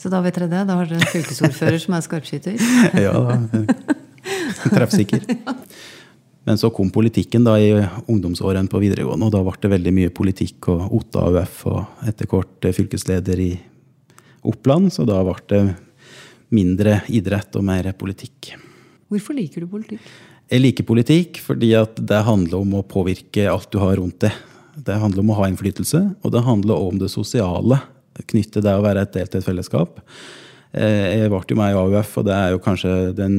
Så 0.00 0.08
da 0.12 0.22
vet 0.24 0.36
dere 0.38 0.48
det? 0.48 0.64
Da 0.68 0.78
har 0.78 0.88
dere 0.88 1.00
en 1.02 1.12
fylkesordfører 1.12 1.80
som 1.82 1.96
er 1.98 2.04
skarpskyter? 2.04 2.56
ja, 3.06 3.12
da. 3.12 3.64
Treffsikker. 4.72 5.24
Men 6.46 6.58
så 6.58 6.70
kom 6.70 6.92
politikken 6.94 7.46
da 7.46 7.56
i 7.58 7.72
ungdomsårene 8.06 8.70
på 8.70 8.78
videregående, 8.78 9.26
og 9.26 9.34
da 9.34 9.42
ble 9.42 9.56
det 9.62 9.72
veldig 9.72 9.92
mye 9.96 10.12
politikk 10.14 10.68
og 10.70 10.92
Otta 10.94 11.24
AUF 11.26 11.64
og 11.72 12.06
etter 12.06 12.30
hvert 12.30 12.68
fylkesleder 12.76 13.42
i 13.42 13.50
Oppland, 14.46 14.92
så 14.94 15.02
da 15.08 15.18
ble 15.26 15.34
det 15.50 15.62
mindre 16.54 17.00
idrett 17.10 17.58
og 17.58 17.66
mer 17.66 17.90
politikk. 17.98 18.52
Hvorfor 19.10 19.34
liker 19.34 19.64
du 19.64 19.70
politikk? 19.70 20.06
Jeg 20.46 20.62
liker 20.62 20.86
politikk 20.86 21.40
fordi 21.42 21.72
at 21.74 21.98
det 21.98 22.22
handler 22.26 22.62
om 22.62 22.78
å 22.78 22.86
påvirke 22.86 23.48
alt 23.50 23.72
du 23.74 23.80
har 23.82 23.96
rundt 23.98 24.20
det. 24.22 24.30
Det 24.86 24.98
handler 25.02 25.24
om 25.24 25.32
å 25.34 25.40
ha 25.40 25.48
innflytelse, 25.50 26.02
og 26.22 26.34
det 26.34 26.46
handler 26.46 26.78
om 26.78 27.00
det 27.00 27.10
sosiale. 27.10 27.80
Knytte 28.30 28.62
det 28.62 28.74
å 28.76 28.84
være 28.84 29.02
et 29.02 29.16
delt 29.16 29.34
et 29.34 29.44
fellesskap. 29.44 29.98
Eh, 30.70 31.24
jeg 31.24 31.32
ble 31.32 31.42
jo 31.42 31.58
med 31.58 31.74
i 31.74 31.80
AUF, 31.80 32.18
og 32.20 32.28
det 32.28 32.36
er 32.36 32.54
jo 32.54 32.62
kanskje 32.62 32.92
den 33.18 33.36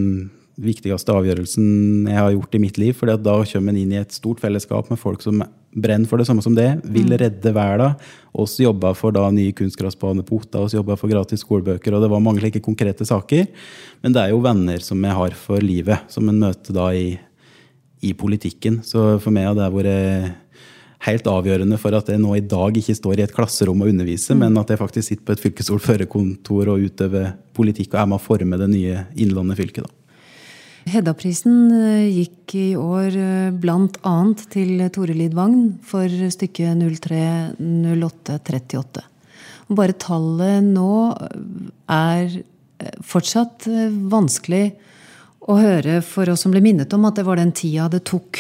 viktigste 0.58 1.14
avgjørelsen 1.14 2.08
jeg 2.10 2.18
har 2.18 2.34
gjort 2.34 2.56
i 2.58 2.62
mitt 2.62 2.78
liv. 2.82 2.96
fordi 2.98 3.14
at 3.14 3.24
da 3.24 3.38
kommer 3.46 3.74
en 3.74 3.78
inn 3.78 3.94
i 3.94 4.02
et 4.02 4.14
stort 4.16 4.42
fellesskap 4.42 4.90
med 4.90 5.00
folk 5.00 5.22
som 5.22 5.44
brenner 5.78 6.10
for 6.10 6.18
det 6.18 6.26
samme 6.26 6.42
som 6.42 6.56
det. 6.58 6.82
Vil 6.84 7.12
mm. 7.12 7.18
redde 7.22 7.54
verden. 7.54 7.94
Oss 8.34 8.58
jobba 8.60 8.94
for 8.98 9.14
da 9.14 9.28
nye 9.34 9.54
kunstgressbaner 9.54 10.26
på 10.26 10.40
Otta, 10.42 10.64
oss 10.66 10.74
jobba 10.74 10.98
for 10.98 11.12
gratis 11.12 11.44
skolebøker. 11.46 11.94
Og 11.94 12.02
det 12.02 12.10
var 12.10 12.24
mange 12.24 12.42
like 12.42 12.62
konkrete 12.66 13.06
saker. 13.06 13.46
Men 14.02 14.16
det 14.16 14.24
er 14.24 14.34
jo 14.34 14.42
venner 14.42 14.82
som 14.84 15.04
jeg 15.04 15.20
har 15.20 15.38
for 15.38 15.62
livet, 15.62 16.10
som 16.10 16.28
en 16.30 16.42
møter 16.42 16.74
da 16.74 16.90
i, 16.94 17.20
i 18.02 18.14
politikken. 18.18 18.82
Så 18.86 19.20
for 19.22 19.34
meg 19.36 19.50
har 19.52 19.58
det 19.58 19.70
vært 19.76 20.44
helt 21.06 21.30
avgjørende 21.30 21.78
for 21.78 21.94
at 21.94 22.10
jeg 22.10 22.20
nå 22.22 22.34
i 22.34 22.42
dag 22.42 22.78
ikke 22.80 22.96
står 22.98 23.20
i 23.20 23.28
et 23.28 23.36
klasserom 23.36 23.84
og 23.86 23.92
underviser, 23.92 24.34
mm. 24.34 24.42
men 24.42 24.58
at 24.64 24.74
jeg 24.74 24.82
faktisk 24.82 25.12
sitter 25.12 25.28
på 25.28 25.38
et 25.38 25.46
fylkesordførerkontor 25.46 26.74
og 26.74 26.90
utøver 26.90 27.36
politikk 27.58 27.94
og 27.94 28.02
er 28.02 28.10
med 28.10 28.18
å 28.18 28.26
forme 28.26 28.60
det 28.60 28.72
nye 28.74 29.06
Innlandet 29.22 29.62
fylket. 29.62 29.86
da. 29.86 29.97
Hedda-prisen 30.88 31.72
eh, 31.74 32.08
gikk 32.22 32.56
i 32.58 32.76
år 32.80 33.18
eh, 33.18 33.52
bl.a. 33.52 34.34
til 34.54 34.90
Tore 34.94 35.14
Lidvagn 35.18 35.80
for 35.86 36.08
stykket 36.10 36.78
030838. 36.80 39.02
Bare 39.78 39.94
tallet 40.00 40.64
nå 40.64 41.16
er 41.92 42.40
eh, 42.40 42.44
fortsatt 43.04 43.68
vanskelig 44.12 44.72
å 45.48 45.56
høre 45.60 46.02
for 46.04 46.30
oss 46.32 46.42
som 46.46 46.52
ble 46.54 46.62
minnet 46.64 46.94
om 46.96 47.06
at 47.08 47.16
det 47.20 47.26
var 47.28 47.38
den 47.40 47.54
tida 47.56 47.90
det 47.92 48.04
tok 48.08 48.40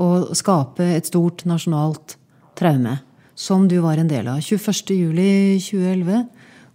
å 0.00 0.34
skape 0.36 0.84
et 0.96 1.06
stort 1.08 1.44
nasjonalt 1.48 2.16
traume, 2.56 2.98
som 3.36 3.68
du 3.68 3.78
var 3.84 3.96
en 4.00 4.08
del 4.08 4.28
av. 4.32 4.40
21.07.2011 4.44 6.24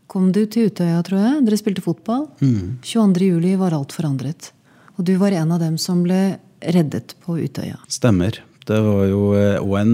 kom 0.09 0.31
du 0.33 0.45
til 0.45 0.69
Utøya, 0.69 1.01
tror 1.05 1.19
jeg. 1.21 1.45
Dere 1.47 1.57
spilte 1.59 1.81
fotball. 1.85 2.27
Mm. 2.41 2.77
22.07 2.85 3.57
var 3.61 3.73
alt 3.73 3.91
forandret. 3.95 4.51
Og 4.95 5.05
du 5.07 5.15
var 5.21 5.35
en 5.35 5.51
av 5.51 5.61
dem 5.61 5.77
som 5.81 6.03
ble 6.05 6.37
reddet 6.63 7.15
på 7.25 7.37
Utøya. 7.39 7.77
Stemmer. 7.91 8.39
Det 8.65 8.77
var 8.81 9.03
jo 9.05 9.21
òg 9.35 9.75
eh, 9.77 9.81
en, 9.83 9.91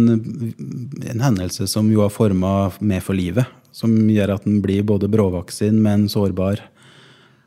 en, 1.09 1.23
hendelse 1.25 1.67
som 1.67 1.89
jo 1.91 2.05
har 2.05 2.13
forma 2.13 2.71
med 2.79 3.03
for 3.03 3.17
livet. 3.17 3.49
Som 3.75 3.95
gjør 4.11 4.35
at 4.37 4.45
den 4.47 4.61
blir 4.63 4.85
både 4.87 5.09
bråvaksin, 5.11 5.79
men 5.83 6.07
sårbar 6.11 6.61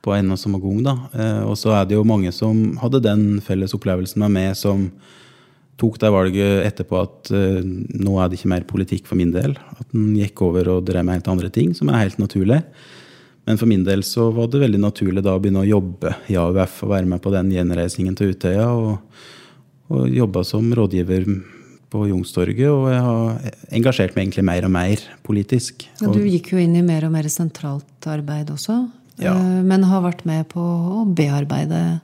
på 0.04 0.12
en 0.12 0.34
og 0.34 0.40
samme 0.40 0.60
gang. 0.60 0.82
da. 0.84 0.96
Eh, 1.16 1.42
og 1.48 1.56
så 1.60 1.72
er 1.78 1.88
det 1.88 1.96
jo 1.96 2.06
mange 2.08 2.32
som 2.34 2.76
hadde 2.82 3.04
den 3.06 3.40
felles 3.44 3.74
opplevelsen 3.76 4.20
med 4.24 4.34
meg, 4.36 4.56
som 4.58 4.90
tok 5.80 5.96
det 5.98 6.10
valget 6.14 6.66
etterpå 6.68 6.98
at 7.02 7.30
uh, 7.34 7.58
nå 7.64 8.12
er 8.22 8.28
det 8.30 8.36
ikke 8.38 8.50
mer 8.52 8.66
politikk 8.68 9.08
for 9.08 9.18
min 9.18 9.32
del. 9.34 9.56
At 9.74 9.88
den 9.90 10.12
gikk 10.14 10.44
over 10.46 10.70
og 10.76 10.84
drev 10.86 11.02
med 11.02 11.18
helt 11.18 11.30
andre 11.32 11.50
ting, 11.50 11.72
som 11.74 11.90
er 11.90 12.04
helt 12.04 12.20
naturlig. 12.22 12.60
Men 13.44 13.58
for 13.60 13.68
min 13.68 13.84
del 13.84 14.02
så 14.06 14.30
var 14.32 14.48
det 14.48 14.62
veldig 14.62 14.80
naturlig 14.80 15.24
da 15.24 15.34
å 15.36 15.40
begynne 15.42 15.64
å 15.64 15.68
jobbe 15.68 16.14
i 16.32 16.36
AUF 16.40 16.78
og 16.86 16.94
være 16.94 17.10
med 17.10 17.20
på 17.24 17.32
den 17.34 17.52
gjenreisningen 17.52 18.16
til 18.16 18.32
Utøya. 18.32 18.70
Og, 18.72 19.26
og 19.92 20.08
jobba 20.08 20.44
som 20.48 20.70
rådgiver 20.72 21.28
på 21.94 22.08
Youngstorget, 22.08 22.70
og 22.72 22.88
jeg 22.90 23.02
har 23.06 23.52
engasjert 23.78 24.16
meg 24.16 24.26
egentlig 24.26 24.46
mer 24.48 24.66
og 24.66 24.72
mer 24.74 25.02
politisk. 25.26 25.86
Ja, 26.00 26.10
du 26.10 26.24
gikk 26.26 26.54
jo 26.54 26.62
inn 26.62 26.74
i 26.74 26.82
mer 26.82 27.06
og 27.06 27.14
mer 27.14 27.28
sentralt 27.30 28.08
arbeid 28.10 28.50
også? 28.50 28.80
Ja. 29.22 29.36
Eh, 29.36 29.60
men 29.62 29.86
har 29.86 30.02
vært 30.02 30.24
med 30.26 30.48
på 30.50 30.62
å 30.62 31.04
bearbeide 31.06 32.00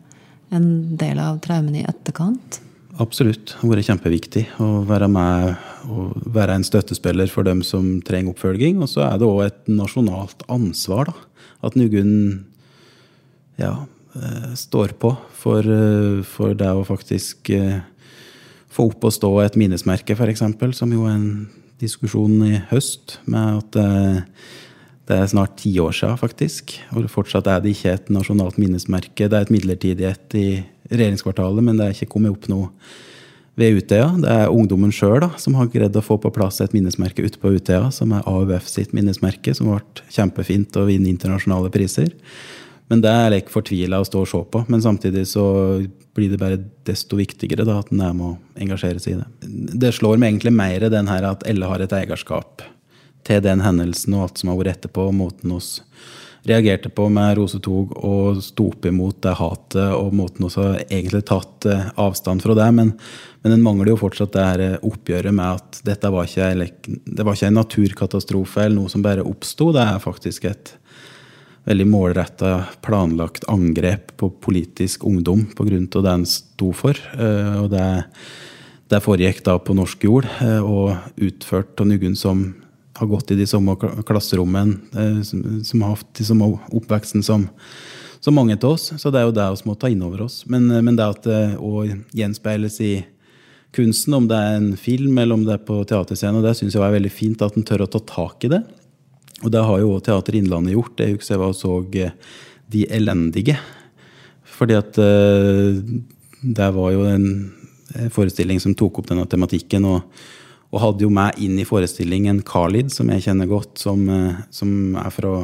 en 0.54 0.68
del 1.00 1.18
av 1.22 1.40
traumene 1.42 1.82
i 1.82 1.88
etterkant? 1.88 2.60
Absolutt. 3.00 3.54
Det 3.54 3.62
har 3.62 3.70
vært 3.72 3.88
kjempeviktig 3.88 4.42
å 4.60 4.82
være 4.88 5.08
med 5.08 5.54
og 5.88 6.26
være 6.34 6.58
en 6.58 6.66
støttespiller 6.66 7.30
for 7.32 7.46
dem 7.48 7.62
som 7.64 7.94
trenger 8.04 8.34
oppfølging. 8.34 8.82
Og 8.84 8.90
så 8.92 9.06
er 9.06 9.20
det 9.20 9.28
òg 9.28 9.44
et 9.46 9.70
nasjonalt 9.72 10.44
ansvar. 10.52 11.08
da, 11.08 11.46
At 11.64 11.78
Nugunn 11.80 12.44
ja, 13.60 13.86
eh, 14.14 14.52
står 14.54 14.92
på 15.00 15.14
for, 15.32 15.60
eh, 15.60 16.22
for 16.22 16.52
det 16.54 16.68
å 16.68 16.84
faktisk 16.84 17.50
få 18.70 18.90
opp 18.92 19.04
og 19.04 19.12
stå 19.12 19.30
et 19.44 19.56
minnesmerke, 19.56 20.14
f.eks., 20.14 20.44
som 20.76 20.92
jo 20.92 21.06
er 21.08 21.16
en 21.16 21.48
diskusjon 21.80 22.36
i 22.46 22.60
høst, 22.70 23.18
med 23.26 23.64
at 23.64 24.36
det 25.10 25.18
er 25.18 25.30
snart 25.30 25.56
ti 25.58 25.72
år 25.82 25.94
siden, 25.96 26.18
faktisk. 26.20 26.76
Og 26.94 27.08
fortsatt 27.10 27.48
er 27.50 27.62
det 27.62 27.74
ikke 27.74 27.94
et 27.96 28.10
nasjonalt 28.14 28.60
minnesmerke. 28.62 29.26
Det 29.26 29.36
er 29.36 29.46
et 29.46 29.52
midlertidighet 29.52 30.36
i 30.38 30.48
regjeringskvartalet, 30.90 31.66
men 31.66 31.80
det 31.80 31.86
er 31.86 31.96
ikke 31.96 32.12
kommet 32.14 32.36
opp 32.36 32.46
noe 32.50 32.70
ved 33.58 33.80
Utøya. 33.80 34.06
Det 34.22 34.30
er 34.30 34.54
ungdommen 34.54 34.94
sjøl 34.94 35.26
som 35.42 35.58
har 35.58 35.70
greid 35.72 35.98
å 35.98 36.04
få 36.04 36.16
på 36.22 36.32
plass 36.34 36.62
et 36.62 36.76
minnesmerke 36.76 37.26
ute 37.26 37.42
på 37.42 37.56
Utøya, 37.56 37.90
som 37.94 38.14
er 38.14 38.26
AUF 38.30 38.70
sitt 38.70 38.94
minnesmerke, 38.96 39.54
som 39.56 39.72
ble 39.72 40.06
kjempefint 40.14 40.78
å 40.78 40.86
vinne 40.88 41.10
internasjonale 41.10 41.72
priser. 41.74 42.14
Men 42.90 43.02
det 43.02 43.10
er 43.10 43.34
jeg 43.34 43.50
fortvila 43.50 44.00
å 44.02 44.06
stå 44.06 44.24
og 44.24 44.30
se 44.30 44.46
på. 44.54 44.64
Men 44.70 44.82
samtidig 44.82 45.26
så 45.30 45.44
blir 46.14 46.30
det 46.30 46.38
bare 46.38 46.62
desto 46.86 47.18
viktigere 47.18 47.66
da, 47.66 47.80
at 47.82 47.90
en 47.90 48.02
er 48.06 48.14
med 48.14 48.32
å 48.32 48.62
engasjere 48.62 49.02
seg 49.02 49.16
i 49.16 49.20
det. 49.20 49.54
Det 49.86 49.94
slår 49.94 50.18
meg 50.18 50.36
egentlig 50.36 50.54
mer 50.54 50.86
den 50.90 51.10
her 51.10 51.32
at 51.34 51.46
alle 51.50 51.70
har 51.70 51.82
et 51.82 51.98
eierskap 51.98 52.62
til 53.26 53.42
den 53.44 53.62
hendelsen 53.64 54.16
og 54.16 54.26
alt 54.26 54.40
som 54.40 54.52
har 54.52 54.60
vært 54.60 54.78
etterpå, 54.78 55.10
og 55.10 55.16
måten 55.16 55.54
oss 55.56 55.78
reagerte 56.48 56.88
på 56.88 57.08
med 57.12 57.36
rosetog 57.36 57.92
og 58.00 58.40
sto 58.44 58.70
opp 58.70 58.86
imot 58.88 59.18
det 59.26 59.34
hatet 59.36 59.92
og 59.92 60.14
måten 60.16 60.46
oss 60.48 60.56
har 60.56 60.78
egentlig 60.86 61.26
tatt 61.28 61.66
eh, 61.68 61.90
avstand 62.00 62.40
fra 62.44 62.56
det. 62.56 62.68
Men, 62.76 62.94
men 63.42 63.54
den 63.54 63.64
mangler 63.64 63.92
jo 63.92 64.00
fortsatt 64.00 64.32
det 64.36 64.46
her 64.46 64.86
oppgjøret 64.86 65.36
med 65.36 65.60
at 65.60 65.82
dette 65.84 66.12
var 66.12 66.28
ikke, 66.28 66.70
det 67.04 67.26
var 67.26 67.36
ikke 67.36 67.50
en 67.50 67.60
naturkatastrofe 67.60 68.64
eller 68.64 68.78
noe 68.78 68.92
som 68.92 69.04
bare 69.04 69.26
oppsto. 69.26 69.68
Det 69.76 69.84
er 69.84 70.00
faktisk 70.02 70.48
et 70.48 70.74
veldig 71.68 71.86
målretta, 71.90 72.52
planlagt 72.84 73.44
angrep 73.52 74.14
på 74.20 74.30
politisk 74.42 75.04
ungdom 75.04 75.46
pga. 75.56 75.78
det 75.78 76.12
en 76.12 76.26
sto 76.26 76.72
for. 76.72 76.96
Eh, 76.96 77.56
og 77.60 77.70
det, 77.74 77.86
det 78.90 79.04
foregikk 79.04 79.44
da 79.46 79.58
på 79.58 79.76
norsk 79.76 80.04
jord 80.04 80.28
eh, 80.40 80.60
og 80.60 80.96
utført 81.20 81.80
av 81.80 81.90
noen 81.92 82.16
som 82.16 82.48
har 83.00 83.06
gått 83.06 83.30
i 83.30 83.36
de 83.38 83.46
samme 83.48 83.76
klasserommene, 84.06 84.76
eh, 84.92 85.20
som, 85.64 85.82
har 85.82 85.94
hatt 85.94 86.10
de 86.18 86.24
samme 86.24 86.50
oppveksten 86.68 87.24
som, 87.24 87.46
som 88.20 88.36
mange 88.36 88.58
av 88.58 88.74
oss. 88.74 88.90
Så 89.00 89.08
det 89.08 89.22
er 89.22 89.28
jo 89.28 89.36
det 89.38 89.46
vi 89.54 89.68
må 89.70 89.76
ta 89.80 89.88
inn 89.88 90.02
over 90.04 90.26
oss. 90.26 90.42
Men, 90.52 90.68
eh, 90.70 90.82
men 90.84 90.98
det 90.98 91.06
at 91.08 91.24
det 91.24 91.40
òg 91.56 91.78
å 91.94 91.96
gjenspeiles 92.16 92.76
i 92.84 92.92
kunsten, 93.72 94.18
om 94.18 94.26
det 94.28 94.36
er 94.36 94.58
en 94.58 94.74
film 94.76 95.16
eller 95.16 95.38
om 95.38 95.46
det 95.46 95.56
er 95.56 95.64
på 95.64 95.78
teaterscenen, 95.88 96.44
det 96.44 96.52
syns 96.58 96.76
jeg 96.76 96.84
er 96.84 96.96
veldig 96.98 97.12
fint 97.14 97.44
at 97.46 97.56
en 97.56 97.64
tør 97.64 97.86
å 97.86 97.90
ta 97.94 98.02
tak 98.04 98.44
i 98.44 98.52
det. 98.52 98.60
Og 99.40 99.54
det 99.54 99.62
har 99.64 99.80
jo 99.80 99.94
Teater 100.04 100.36
Innlandet 100.36 100.74
gjort. 100.74 101.00
Jeg 101.00 101.14
husker 101.14 101.38
jeg 101.38 101.40
var 101.40 101.54
og 101.54 101.56
så 101.56 101.78
De 102.70 102.82
elendige. 102.92 103.54
Fordi 104.44 104.74
at 104.76 104.98
det 105.00 106.66
var 106.76 106.90
jo 106.92 107.06
en 107.08 107.24
forestilling 108.12 108.60
som 108.60 108.74
tok 108.76 109.00
opp 109.00 109.08
denne 109.08 109.24
tematikken. 109.24 109.88
og 109.88 110.02
og 110.70 110.82
hadde 110.84 111.06
jo 111.06 111.10
meg 111.12 111.38
inn 111.42 111.58
i 111.58 111.66
forestillingen 111.66 112.44
Khalid, 112.46 112.92
som 112.94 113.10
jeg 113.10 113.24
kjenner 113.26 113.48
godt, 113.50 113.74
som, 113.82 114.04
eh, 114.08 114.42
som 114.54 114.94
er 115.00 115.10
fra 115.14 115.34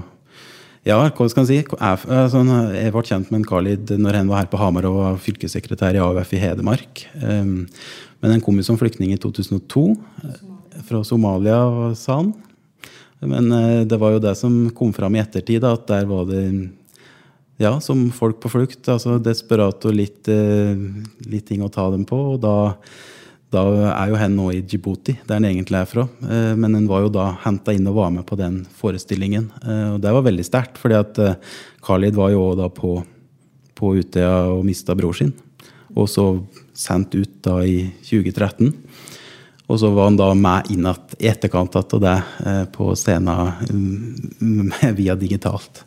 ja, 0.87 1.01
hva 1.03 1.27
skal 1.27 1.43
jeg 1.43 1.49
si? 1.49 1.57
Jeg, 1.59 1.99
altså, 2.15 2.45
jeg 2.71 2.93
ble 2.95 3.03
kjent 3.09 3.31
med 3.33 3.41
en 3.41 3.49
Khalid 3.49 3.91
når 3.99 4.21
han 4.21 4.29
var 4.31 4.45
her 4.45 4.51
på 4.53 4.61
Hamar 4.61 4.87
og 4.87 5.01
var 5.01 5.17
fylkessekretær 5.19 5.97
i 5.99 5.99
AUF 5.99 6.31
i 6.31 6.39
Hedmark. 6.39 7.03
Um, 7.19 7.65
men 8.23 8.37
han 8.37 8.43
kom 8.45 8.55
jo 8.55 8.67
som 8.69 8.79
flyktning 8.79 9.11
i 9.11 9.19
2002. 9.19 9.83
Fra 10.87 11.01
Somalia, 11.03 11.59
sa 11.99 12.21
han. 12.21 12.31
Men 13.19 13.51
det 13.91 13.99
var 13.99 14.15
jo 14.15 14.23
det 14.23 14.37
som 14.39 14.69
kom 14.79 14.95
fram 14.95 15.19
i 15.19 15.25
ettertid, 15.25 15.67
at 15.67 15.89
der 15.91 16.07
var 16.07 16.31
det 16.31 16.45
ja, 17.59 17.81
som 17.83 18.07
folk 18.15 18.39
på 18.45 18.53
flukt. 18.55 18.87
altså 18.87 19.19
Desperat 19.19 19.91
og 19.91 19.99
litt, 20.05 20.31
litt 21.27 21.51
ting 21.51 21.67
å 21.67 21.73
ta 21.73 21.91
dem 21.91 22.07
på. 22.07 22.21
og 22.37 22.41
da 22.47 22.57
da 23.55 23.63
er 23.93 24.11
jo 24.11 24.19
hen 24.19 24.35
nå 24.35 24.49
i 24.51 24.63
Djibouti, 24.67 25.15
der 25.27 25.39
han 25.39 25.47
egentlig 25.47 25.79
er 25.79 25.89
fra. 25.89 26.07
Eh, 26.27 26.53
men 26.59 26.75
hun 26.75 26.89
var 26.91 27.05
jo 27.05 27.13
da 27.15 27.29
henta 27.45 27.75
inn 27.75 27.87
og 27.87 27.99
var 28.01 28.13
med 28.15 28.27
på 28.27 28.39
den 28.39 28.65
forestillingen. 28.79 29.51
Eh, 29.63 29.89
og 29.95 30.01
det 30.03 30.15
var 30.17 30.25
veldig 30.27 30.47
sterkt, 30.47 30.81
fordi 30.83 30.99
at 30.99 31.21
eh, 31.23 31.37
Khalid 31.87 32.19
var 32.19 32.33
jo 32.35 32.49
da 32.59 32.67
på, 32.75 32.99
på 33.79 33.93
Utøya 34.01 34.49
og 34.51 34.65
mista 34.67 34.97
bror 34.99 35.15
sin. 35.15 35.31
Og 35.95 36.11
så 36.11 36.27
sendt 36.77 37.15
ut 37.15 37.39
da 37.47 37.61
i 37.63 37.85
2013. 38.09 38.73
Og 39.67 39.79
så 39.83 39.91
var 39.95 40.11
han 40.11 40.19
da 40.19 40.29
med 40.39 40.69
inn 40.75 40.87
i 40.87 41.31
etterkant 41.31 41.75
av 41.79 42.03
det 42.03 42.17
på 42.75 42.93
scenen 42.95 44.93
via 44.99 45.17
digitalt. 45.19 45.83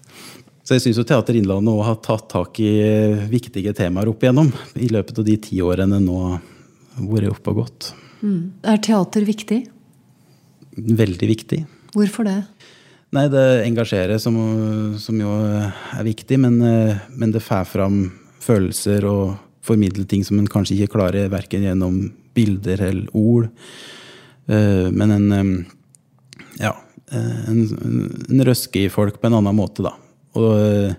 Så 0.63 0.75
jeg 0.75 0.83
syns 0.83 0.99
Teater 1.07 1.37
Innlandet 1.39 1.71
òg 1.71 1.85
har 1.87 1.99
tatt 2.03 2.27
tak 2.33 2.59
i 2.61 2.73
viktige 3.31 3.71
temaer 3.77 4.11
opp 4.11 4.25
igjennom 4.25 4.51
i 4.75 4.89
løpet 4.91 5.21
av 5.21 5.27
de 5.27 5.37
ti 5.41 5.61
årene 5.63 6.01
nå 6.03 6.19
vært 6.99 7.31
oppe 7.31 7.53
og 7.53 7.63
gått. 7.63 7.91
Mm. 8.19 8.51
Er 8.67 8.81
teater 8.83 9.25
viktig? 9.27 9.59
Veldig 10.75 11.29
viktig. 11.29 11.63
Hvorfor 11.95 12.27
det? 12.27 12.39
Nei, 13.15 13.25
det 13.33 13.45
engasjerer, 13.65 14.19
som, 14.21 14.35
som 15.01 15.17
jo 15.17 15.31
er 15.49 16.05
viktig, 16.05 16.37
men, 16.43 16.59
men 17.09 17.31
det 17.33 17.41
får 17.41 17.65
fram 17.71 18.03
følelser 18.43 19.07
og 19.09 19.39
formidler 19.65 20.05
ting 20.09 20.21
som 20.25 20.37
en 20.39 20.49
kanskje 20.49 20.77
ikke 20.77 20.95
klarer 20.97 21.31
verken 21.31 21.65
gjennom 21.65 21.97
bilder 22.37 22.83
eller 22.85 23.09
ord. 23.17 23.49
Eh, 24.49 24.87
men 24.93 25.15
en 25.15 25.65
ja, 26.59 26.73
en, 27.15 27.59
en 28.29 28.45
røsker 28.45 28.85
i 28.85 28.93
folk 28.93 29.19
på 29.19 29.29
en 29.29 29.39
annen 29.39 29.57
måte, 29.57 29.85
da. 29.85 29.95
Og, 30.37 30.93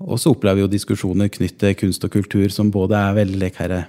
og 0.00 0.20
så 0.20 0.32
opplever 0.32 0.60
vi 0.60 0.64
jo 0.64 0.72
diskusjoner 0.72 1.30
knyttet 1.32 1.60
til 1.62 1.78
kunst 1.82 2.06
og 2.06 2.14
kultur 2.14 2.46
som 2.52 2.72
både 2.72 2.96
er 2.96 3.18
veldig 3.18 3.40
like, 3.42 3.80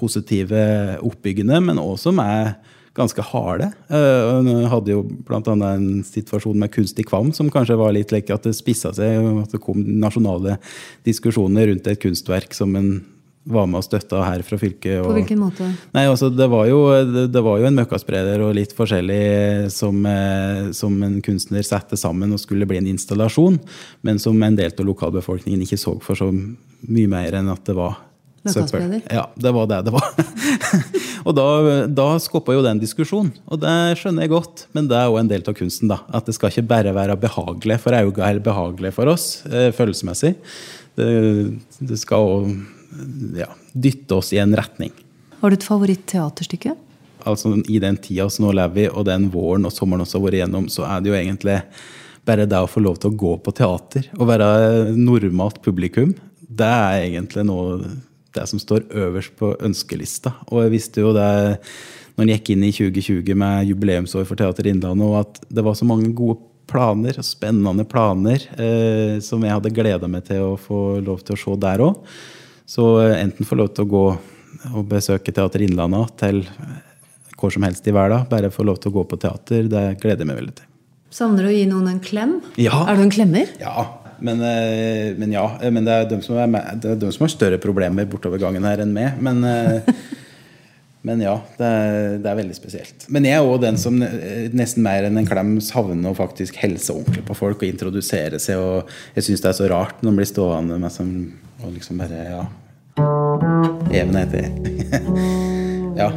positive, 0.00 0.64
oppbyggende, 1.06 1.60
men 1.68 1.80
også 1.82 2.10
som 2.10 2.22
er 2.24 2.54
ganske 2.96 3.22
harde. 3.22 3.70
Hun 3.88 4.50
hadde 4.72 4.96
jo 4.96 5.04
bl.a. 5.28 5.40
en 5.70 6.02
situasjon 6.06 6.58
med 6.58 6.72
kunstig 6.74 7.06
Kvam 7.08 7.30
som 7.36 7.50
kanskje 7.52 7.78
var 7.78 7.94
litt 7.94 8.10
lekk, 8.14 8.32
at 8.34 8.48
det 8.48 8.56
spissa 8.58 8.90
seg. 8.96 9.30
At 9.44 9.54
det 9.54 9.62
kom 9.62 9.78
nasjonale 10.02 10.58
diskusjoner 11.06 11.70
rundt 11.70 11.86
et 11.90 12.02
kunstverk 12.02 12.56
som 12.56 12.74
en 12.78 12.92
var 13.50 13.64
med 13.70 13.80
og 13.80 13.86
støtta 13.86 14.20
her 14.26 14.42
fra 14.44 14.58
fylket. 14.60 15.00
På 15.04 15.14
hvilken 15.16 15.40
måte? 15.40 15.66
Nei, 15.94 16.04
altså, 16.10 16.28
det, 16.32 16.46
var 16.52 16.66
jo, 16.68 16.82
det, 17.08 17.26
det 17.32 17.42
var 17.44 17.60
jo 17.60 17.70
en 17.70 17.78
møkkaspreder 17.78 18.44
og 18.44 18.52
litt 18.58 18.74
forskjellig 18.76 19.70
som, 19.72 19.96
eh, 20.06 20.68
som, 20.76 20.98
en 21.06 21.18
kunstner 21.24 21.64
satte 21.66 21.98
sammen 22.00 22.36
og 22.36 22.42
skulle 22.42 22.68
bli 22.68 22.82
en 22.82 22.90
installasjon, 22.92 23.56
men 24.06 24.20
som 24.22 24.36
en 24.44 24.60
del 24.60 24.74
av 24.74 24.86
lokalbefolkningen 24.86 25.64
ikke 25.64 25.80
så 25.80 25.96
for 26.04 26.20
så 26.20 26.28
mye 26.30 27.10
mer 27.10 27.40
enn 27.40 27.50
at 27.52 27.64
det 27.68 27.78
var 27.78 27.96
Ja, 29.12 29.26
det 29.36 29.52
var 29.52 29.66
det 29.68 29.80
det 29.84 29.92
var. 29.92 30.06
og 31.26 31.34
da, 31.36 31.46
da 31.92 32.06
skoppa 32.22 32.54
jo 32.56 32.64
den 32.64 32.80
diskusjonen, 32.80 33.34
og 33.44 33.60
det 33.60 33.74
skjønner 34.00 34.24
jeg 34.24 34.32
godt. 34.32 34.64
Men 34.76 34.88
det 34.88 34.96
er 34.96 35.12
òg 35.12 35.20
en 35.20 35.30
del 35.30 35.44
av 35.44 35.56
kunsten. 35.58 35.90
da, 35.92 36.00
At 36.16 36.28
det 36.28 36.36
skal 36.38 36.52
ikke 36.52 36.68
bare 36.70 36.94
være 36.96 37.18
behagelig 37.20 37.80
for 37.84 37.96
øynene 37.96 38.30
eller 38.30 38.44
behagelig 38.44 38.94
for 38.96 39.12
oss 39.12 39.26
eh, 39.50 39.68
følelsesmessig. 39.76 40.34
Det, 40.96 41.10
det 41.84 42.00
skal 42.00 42.32
òg 42.32 42.50
ja, 43.38 43.50
dytte 43.72 44.18
oss 44.18 44.32
i 44.32 44.40
en 44.42 44.56
retning. 44.56 44.94
Har 45.40 45.52
du 45.52 45.56
et 45.56 45.66
favoritt-teaterstykke? 45.66 46.74
Altså 47.28 47.58
I 47.68 47.78
den 47.82 47.98
tida 48.00 48.28
som 48.32 48.46
nå 48.46 48.56
lever 48.56 48.76
vi, 48.76 48.88
og 48.88 49.04
den 49.08 49.28
våren 49.32 49.68
og 49.68 49.74
sommeren 49.74 50.04
også 50.06 50.18
har 50.18 50.26
vært 50.26 50.40
igjennom, 50.40 50.68
så 50.72 50.86
er 50.88 51.02
det 51.02 51.12
jo 51.12 51.18
egentlig 51.18 51.60
bare 52.28 52.48
det 52.48 52.60
å 52.60 52.68
få 52.68 52.82
lov 52.84 53.00
til 53.00 53.12
å 53.12 53.18
gå 53.20 53.36
på 53.44 53.54
teater 53.56 54.08
og 54.18 54.28
være 54.28 54.48
normalt 54.96 55.60
publikum. 55.64 56.14
Det 56.40 56.68
er 56.68 57.04
egentlig 57.04 57.44
noe 57.48 57.78
det 58.36 58.46
som 58.50 58.60
står 58.62 58.86
øverst 58.90 59.34
på 59.38 59.54
ønskelista. 59.58 60.34
Og 60.50 60.64
jeg 60.64 60.74
visste 60.76 61.04
jo 61.04 61.14
det 61.16 61.30
når 62.16 62.26
jeg 62.26 62.40
gikk 62.40 62.52
inn 62.54 62.66
i 62.66 62.72
2020 62.74 63.38
med 63.38 63.70
jubileumsår 63.70 64.26
for 64.28 64.38
Teater 64.38 64.68
Innlandet, 64.68 65.06
og 65.06 65.20
at 65.22 65.40
det 65.48 65.64
var 65.64 65.78
så 65.78 65.88
mange 65.88 66.10
gode 66.16 66.42
planer, 66.70 67.16
spennende 67.26 67.86
planer, 67.88 68.44
eh, 68.60 69.16
som 69.24 69.42
jeg 69.42 69.56
hadde 69.56 69.72
gleda 69.74 70.10
meg 70.10 70.28
til 70.28 70.52
å 70.52 70.58
få 70.60 71.00
lov 71.02 71.24
til 71.24 71.34
å 71.34 71.40
se 71.40 71.56
der 71.64 71.82
òg. 71.86 72.04
Så 72.70 72.84
enten 73.16 73.48
få 73.48 73.58
lov 73.58 73.72
til 73.74 73.88
å 73.88 73.90
gå 73.90 74.04
og 74.76 74.84
besøke 74.90 75.32
Teater 75.34 75.64
Innlandet 75.64 76.14
til 76.20 76.44
hvor 77.40 77.52
som 77.54 77.64
helst 77.64 77.86
i 77.88 77.94
verden, 77.94 78.26
bare 78.30 78.52
få 78.52 78.66
lov 78.68 78.80
til 78.80 78.92
å 78.92 78.98
gå 78.98 79.06
på 79.08 79.18
teater, 79.20 79.68
det 79.70 79.84
gleder 80.02 80.24
jeg 80.24 80.28
meg 80.28 80.40
veldig 80.42 80.56
til. 80.58 80.66
Savner 81.10 81.46
du 81.46 81.50
å 81.50 81.54
gi 81.54 81.64
noen 81.66 81.88
en 81.90 82.02
klem? 82.04 82.36
Ja. 82.60 82.84
Er 82.86 82.98
du 82.98 83.02
en 83.06 83.12
klemmer? 83.12 83.48
Ja, 83.58 83.88
men, 84.24 84.40
eh, 84.44 85.12
men 85.18 85.34
ja. 85.34 85.44
Men 85.70 85.86
det 85.86 85.96
er, 85.96 86.08
de 86.10 86.20
som 86.24 87.26
har 87.26 87.32
større 87.32 87.60
problemer 87.62 88.08
bortover 88.08 88.40
gangen 88.42 88.66
her 88.68 88.82
enn 88.84 88.94
meg. 88.94 89.20
Men, 89.22 89.42
eh, 89.44 89.92
men 91.08 91.22
ja, 91.24 91.36
det 91.58 91.66
er, 91.66 92.16
det 92.20 92.30
er, 92.30 92.40
veldig 92.40 92.56
spesielt. 92.56 93.06
Men 93.08 93.28
jeg 93.28 93.40
er 93.40 93.50
òg 93.50 93.60
den 93.64 93.80
som 93.80 93.98
nesten 93.98 94.84
mer 94.86 95.08
enn 95.08 95.20
en 95.20 95.28
klem 95.28 95.56
savner 95.64 96.12
å 96.12 96.18
faktisk 96.18 96.60
helse 96.62 96.94
ordentlig 96.94 97.24
på 97.28 97.38
folk 97.38 97.62
og 97.62 97.70
introdusere 97.70 98.40
seg. 98.42 98.60
Og 98.60 98.90
jeg 99.18 99.28
syns 99.28 99.44
det 99.44 99.52
er 99.52 99.60
så 99.62 99.70
rart 99.72 100.02
når 100.02 100.12
man 100.12 100.20
blir 100.22 100.32
stående 100.32 100.80
med 100.80 100.94
som 100.94 101.14
og 101.64 101.72
liksom 101.72 101.98
bare 101.98 102.24
Ja. 102.30 102.46
Even 103.92 104.16
heter 104.16 104.50
ja. 106.00 106.12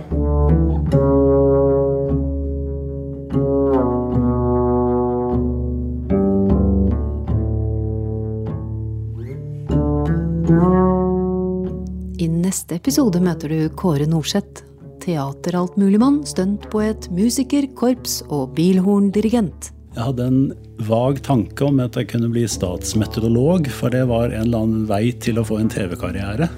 I 10.43 12.27
neste 12.27 12.75
episode 12.75 13.21
møter 13.23 13.51
du 13.51 13.69
Kåre 13.79 14.03
Norseth. 14.09 14.65
Teateraltmuligmann, 15.03 16.21
stuntpoet, 16.27 17.07
musiker, 17.15 17.67
korps 17.79 18.21
og 18.27 18.51
bilhorndirigent. 18.57 19.71
Jeg 19.93 20.03
hadde 20.07 20.27
en 20.27 20.41
vag 20.87 21.21
tanke 21.23 21.63
om 21.67 21.79
at 21.83 21.95
jeg 21.99 22.09
kunne 22.11 22.31
bli 22.33 22.43
statsmeteorolog, 22.49 23.69
for 23.71 23.93
det 23.93 24.03
var 24.09 24.33
en 24.33 24.47
eller 24.47 24.65
annen 24.65 24.85
vei 24.89 25.13
til 25.23 25.39
å 25.39 25.45
få 25.47 25.61
en 25.61 25.71
TV-karriere. 25.71 26.49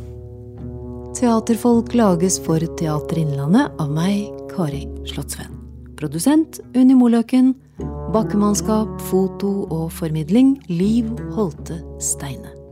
Teaterfolk 1.15 1.93
lages 1.95 2.39
for 2.41 2.60
Teater 2.80 3.21
Innlandet 3.21 3.69
av 3.82 3.93
meg, 3.93 4.34
Kari 4.56 4.86
Slottsveen. 5.06 5.54
Produsent 6.00 6.60
Unni 6.74 6.98
Moløken. 6.98 7.54
Bakkemannskap, 8.15 8.98
foto 9.12 9.56
og 9.69 9.89
formidling 9.93 10.56
Liv 10.71 11.12
Holte 11.38 11.84
Steine. 12.02 12.64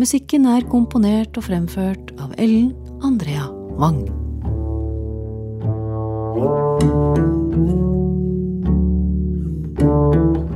Musikken 0.00 0.46
er 0.48 0.64
komponert 0.70 1.36
og 1.36 1.44
fremført 1.50 2.14
av 2.20 2.32
Ellen 2.40 2.72
Andrea 3.04 3.48
Wang. 3.76 4.04
thank 9.82 10.51